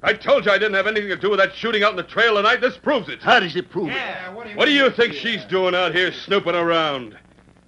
I 0.04 0.14
told 0.14 0.46
you 0.46 0.52
I 0.52 0.58
didn't 0.58 0.76
have 0.76 0.86
anything 0.86 1.10
to 1.10 1.16
do 1.16 1.30
with 1.30 1.40
that 1.40 1.56
shooting 1.56 1.84
out 1.84 1.92
in 1.92 1.98
the 1.98 2.04
trail 2.04 2.36
tonight. 2.36 2.62
This 2.62 2.78
proves 2.78 3.10
it. 3.10 3.22
How 3.22 3.40
does 3.40 3.56
it 3.56 3.70
prove 3.70 3.90
it? 3.90 4.56
What 4.56 4.66
do 4.66 4.72
you 4.72 4.92
think 4.92 5.14
she's 5.14 5.44
doing 5.46 5.74
out 5.74 5.96
here 5.96 6.12
snooping 6.12 6.56
around? 6.56 7.18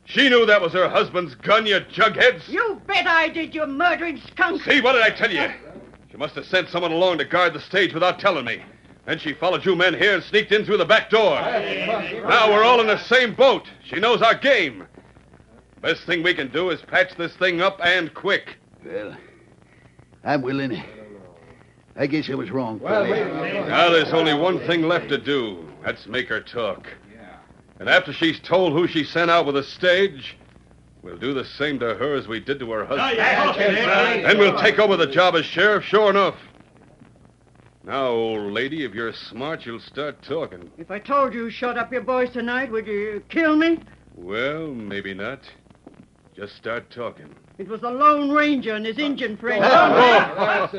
She 0.05 0.29
knew 0.29 0.45
that 0.45 0.61
was 0.61 0.73
her 0.73 0.89
husband's 0.89 1.35
gun, 1.35 1.65
you 1.65 1.79
jugheads. 1.79 2.47
You 2.47 2.81
bet 2.87 3.07
I 3.07 3.29
did, 3.29 3.53
you 3.53 3.65
murdering 3.65 4.19
skunk. 4.31 4.61
See, 4.63 4.81
what 4.81 4.93
did 4.93 5.01
I 5.01 5.09
tell 5.09 5.31
you? 5.31 5.51
She 6.09 6.17
must 6.17 6.35
have 6.35 6.45
sent 6.45 6.69
someone 6.69 6.91
along 6.91 7.19
to 7.19 7.25
guard 7.25 7.53
the 7.53 7.59
stage 7.59 7.93
without 7.93 8.19
telling 8.19 8.45
me. 8.45 8.61
Then 9.05 9.17
she 9.17 9.33
followed 9.33 9.65
you 9.65 9.75
men 9.75 9.95
here 9.95 10.15
and 10.15 10.23
sneaked 10.23 10.51
in 10.51 10.65
through 10.65 10.77
the 10.77 10.85
back 10.85 11.09
door. 11.09 11.39
Now 11.39 12.51
we're 12.51 12.63
all 12.63 12.79
in 12.79 12.87
the 12.87 12.97
same 13.05 13.33
boat. 13.33 13.67
She 13.83 13.99
knows 13.99 14.21
our 14.21 14.35
game. 14.35 14.87
Best 15.81 16.03
thing 16.03 16.21
we 16.21 16.33
can 16.33 16.51
do 16.51 16.69
is 16.69 16.81
patch 16.81 17.15
this 17.15 17.35
thing 17.37 17.61
up 17.61 17.79
and 17.83 18.13
quick. 18.13 18.57
Well, 18.85 19.15
I'm 20.23 20.41
willing. 20.41 20.83
I 21.99 22.07
guess 22.07 22.29
I 22.29 22.35
was 22.35 22.49
wrong, 22.49 22.79
Pearlie. 22.79 23.09
Now 23.67 23.89
there's 23.89 24.13
only 24.13 24.33
one 24.33 24.59
thing 24.65 24.83
left 24.83 25.09
to 25.09 25.17
do. 25.17 25.67
That's 25.83 26.07
make 26.07 26.29
her 26.29 26.39
talk. 26.39 26.87
Yeah. 27.13 27.35
And 27.79 27.89
after 27.89 28.13
she's 28.13 28.39
told 28.39 28.71
who 28.71 28.87
she 28.87 29.03
sent 29.03 29.29
out 29.29 29.45
with 29.45 29.55
the 29.55 29.63
stage, 29.63 30.37
we'll 31.03 31.17
do 31.17 31.33
the 31.33 31.43
same 31.43 31.77
to 31.79 31.95
her 31.95 32.15
as 32.15 32.25
we 32.25 32.39
did 32.39 32.57
to 32.59 32.71
her 32.71 32.85
husband. 32.85 33.19
Then 34.25 34.37
we'll 34.37 34.57
take 34.61 34.79
over 34.79 34.95
the 34.95 35.07
job 35.07 35.35
as 35.35 35.45
sheriff, 35.45 35.83
sure 35.83 36.09
enough. 36.09 36.35
Now, 37.83 38.07
old 38.07 38.53
lady, 38.53 38.85
if 38.85 38.93
you're 38.93 39.11
smart, 39.11 39.65
you'll 39.65 39.81
start 39.81 40.21
talking. 40.21 40.71
If 40.77 40.91
I 40.91 40.99
told 40.99 41.33
you 41.33 41.49
shut 41.49 41.77
up 41.77 41.91
your 41.91 42.01
boys 42.01 42.29
tonight, 42.29 42.71
would 42.71 42.87
you 42.87 43.21
kill 43.27 43.57
me? 43.57 43.79
Well, 44.15 44.67
maybe 44.67 45.13
not. 45.13 45.41
Just 46.33 46.55
start 46.55 46.89
talking. 46.91 47.35
It 47.59 47.67
was 47.67 47.81
the 47.81 47.91
Lone 47.91 48.31
Ranger 48.31 48.73
and 48.73 48.85
his 48.85 48.97
Indian 48.97 49.35
friend. 49.35 49.61
What's 49.61 50.71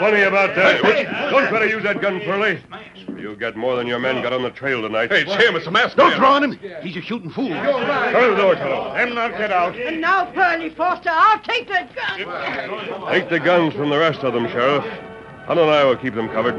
funny 0.00 0.22
about 0.22 0.56
that? 0.56 0.82
Uh, 0.82 0.88
uh, 0.88 0.90
uh, 0.90 1.30
don't 1.30 1.48
try 1.50 1.58
to 1.58 1.68
use 1.68 1.82
that 1.82 2.00
gun, 2.00 2.18
Pearlie. 2.20 2.58
You 3.18 3.36
get 3.36 3.54
more 3.54 3.76
than 3.76 3.86
your 3.86 3.98
men 3.98 4.22
got 4.22 4.32
on 4.32 4.42
the 4.42 4.48
trail 4.48 4.80
tonight. 4.80 5.10
Hey, 5.10 5.26
it's 5.26 5.34
him. 5.34 5.54
It's 5.54 5.66
a 5.66 5.70
masked 5.70 5.98
Don't 5.98 6.16
draw 6.16 6.36
on 6.36 6.44
him. 6.44 6.58
He's 6.80 6.96
a 6.96 7.02
shooting 7.02 7.28
fool. 7.28 7.50
Cover 7.50 8.30
the 8.30 8.36
door, 8.36 8.56
fellow. 8.56 8.94
Them 8.94 9.14
not 9.14 9.32
get 9.32 9.52
out. 9.52 9.76
And 9.76 10.00
now, 10.00 10.32
Pearlie 10.32 10.70
Foster, 10.70 11.10
I'll 11.12 11.40
take 11.40 11.68
that 11.68 11.94
gun. 11.94 13.12
Take 13.12 13.28
the 13.28 13.38
guns 13.38 13.74
from 13.74 13.90
the 13.90 13.98
rest 13.98 14.20
of 14.20 14.32
them, 14.32 14.48
Sheriff. 14.48 14.82
Hunt 15.44 15.60
and 15.60 15.70
I 15.70 15.84
will 15.84 15.96
keep 15.96 16.14
them 16.14 16.28
covered. 16.28 16.58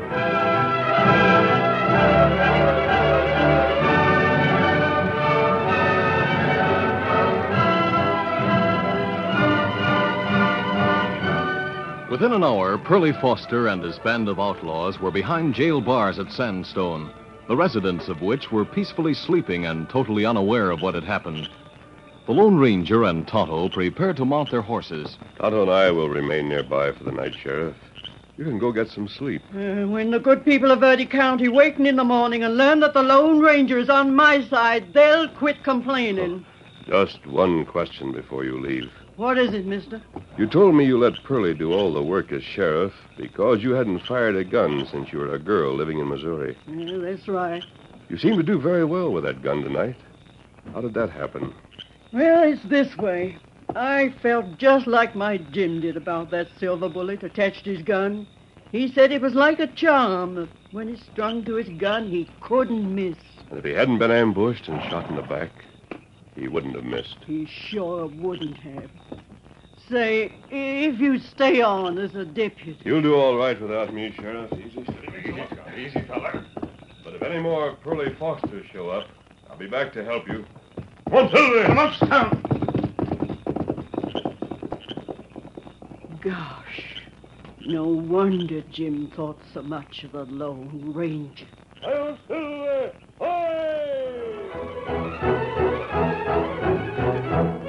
Within 12.10 12.34
an 12.34 12.43
hour, 12.43 12.80
Pearlie 12.80 13.13
Foster 13.13 13.67
and 13.67 13.84
his 13.84 14.00
band 14.00 14.30
of 14.30 14.39
outlaws 14.39 15.00
were 15.00 15.12
behind 15.12 15.54
jail 15.54 15.80
bars 15.80 16.17
at 16.17 16.32
Sandstone, 16.32 17.12
the 17.48 17.56
residents 17.56 18.08
of 18.08 18.24
which 18.24 18.52
were 18.52 18.65
peacefully 18.65 19.13
sleeping 19.13 19.67
and 19.67 19.88
totally 19.88 20.26
unaware 20.26 20.72
of 20.72 20.82
what 20.82 20.95
had 20.95 21.04
happened. 21.04 21.48
The 22.26 22.32
Lone 22.32 22.58
Ranger 22.58 23.04
and 23.04 23.28
Tonto 23.28 23.69
prepared 23.69 24.17
to 24.17 24.26
mount 24.26 24.50
their 24.50 24.63
horses. 24.63 25.19
Tonto 25.38 25.62
and 25.62 25.69
I 25.69 25.91
will 25.91 26.10
remain 26.10 26.50
nearby 26.50 26.93
for 26.93 27.04
the 27.04 27.12
night, 27.12 27.36
Sheriff. 27.36 27.76
You 28.38 28.45
can 28.45 28.58
go 28.58 28.72
get 28.72 28.88
some 28.88 29.08
sleep. 29.08 29.43
Uh, 29.54 29.86
when 29.86 30.10
the 30.10 30.19
good 30.19 30.43
people 30.43 30.72
of 30.72 30.80
Verde 30.80 31.06
County 31.06 31.48
waken 31.48 31.86
in 31.86 31.95
the 31.95 32.04
morning 32.04 32.43
and 32.43 32.58
learn 32.58 32.80
that 32.80 32.93
the 32.93 33.04
Lone 33.04 33.39
Ranger 33.39 33.78
is 33.78 33.89
on 33.89 34.15
my 34.15 34.43
side, 34.48 34.93
they'll 34.95 35.28
quit 35.28 35.63
complaining. 35.63 36.43
Just 36.88 37.28
one 37.28 37.65
question 37.67 38.12
before 38.12 38.45
you 38.45 38.60
leave. 38.60 38.89
What 39.19 39.38
is 39.38 39.53
it, 39.53 39.65
mister? 39.65 40.01
You 40.38 40.47
told 40.47 40.75
me 40.75 40.86
you 40.86 40.97
let 40.97 41.25
Pearlie 41.25 41.53
do 41.53 41.73
all 41.73 41.93
the 41.93 42.01
work 42.01 42.32
as 42.32 42.41
sheriff 42.41 42.93
because 43.17 43.62
you 43.62 43.71
hadn't 43.71 44.05
fired 44.05 44.38
a 44.38 44.45
gun 44.45 44.88
since 44.89 45.12
you 45.12 45.19
were 45.19 45.36
a 45.36 45.38
girl 45.38 45.75
living 45.75 45.99
in 45.99 46.08
Missouri. 46.08 46.58
Yeah, 46.65 46.99
that's 46.99 47.27
right. 47.27 47.62
You 48.08 48.17
seem 48.17 48.38
to 48.38 48.43
do 48.43 48.58
very 48.58 48.86
well 48.86 49.12
with 49.12 49.25
that 49.25 49.43
gun 49.43 49.62
tonight. 49.62 49.97
How 50.73 50.79
did 50.79 50.93
that 50.93 51.10
happen? 51.10 51.53
Well, 52.13 52.49
it's 52.49 52.63
this 52.63 52.95
way. 52.95 53.38
I 53.75 54.15
felt 54.21 54.58
just 54.58 54.88
like 54.88 55.17
my 55.17 55.36
Jim 55.36 55.82
did 55.82 55.97
about 55.97 56.32
that 56.32 56.47
silver 56.58 56.88
bullet 56.88 57.21
attached 57.21 57.65
to 57.65 57.75
his 57.75 57.84
gun. 57.84 58.25
He 58.71 58.88
said 58.88 59.12
it 59.12 59.21
was 59.21 59.34
like 59.34 59.60
a 59.60 59.67
charm. 59.67 60.36
that 60.36 60.49
When 60.71 60.88
it 60.88 60.99
strung 61.12 61.43
to 61.43 61.55
his 61.55 61.67
gun, 61.77 62.08
he 62.10 62.29
couldn't 62.39 62.95
miss. 62.95 63.17
And 63.49 63.60
if 63.60 63.65
he 63.65 63.71
hadn't 63.71 63.99
been 63.99 64.12
ambushed 64.12 64.69
and 64.69 64.82
shot 64.89 65.10
in 65.10 65.17
the 65.17 65.23
back, 65.23 65.51
he 66.39 66.47
wouldn't 66.47 66.75
have 66.75 66.86
missed. 66.86 67.17
He 67.25 67.45
sure 67.45 68.08
wouldn't 68.08 68.58
have. 68.58 68.89
Say, 69.89 70.34
if 70.49 70.99
you 70.99 71.19
stay 71.19 71.62
on 71.62 71.97
as 71.97 72.15
a 72.15 72.23
deputy. 72.25 72.80
You'll 72.86 73.02
do 73.02 73.15
all 73.15 73.38
right 73.38 73.60
without 73.60 73.93
me, 73.93 74.13
Sheriff. 74.15 74.52
Easy, 74.54 74.82
easy, 74.82 75.45
easy, 75.78 76.02
fella. 76.08 76.45
But 77.04 77.15
if 77.15 77.21
any 77.23 77.41
more 77.41 77.75
Pearlie 77.84 78.15
Fosters 78.19 78.65
show 78.71 78.89
up, 78.89 79.08
I'll 79.49 79.58
be 79.58 79.67
back 79.67 79.91
to 79.93 80.06
help 80.06 80.28
you. 80.28 80.45
Come 81.10 81.17
on, 81.17 81.30
Silver! 81.36 81.65
Come 81.65 81.80
on, 81.80 82.10
down! 82.10 82.45
Gosh, 86.21 87.04
no 87.65 87.88
wonder 87.88 88.62
Jim 88.71 89.12
thought 89.15 89.39
so 89.54 89.63
much 89.63 90.04
of 90.04 90.12
the 90.12 90.25
Lone 90.25 90.91
Ranger. 90.93 91.47
Hail, 91.82 92.17
Silver! 92.28 92.91
Música 97.10 97.68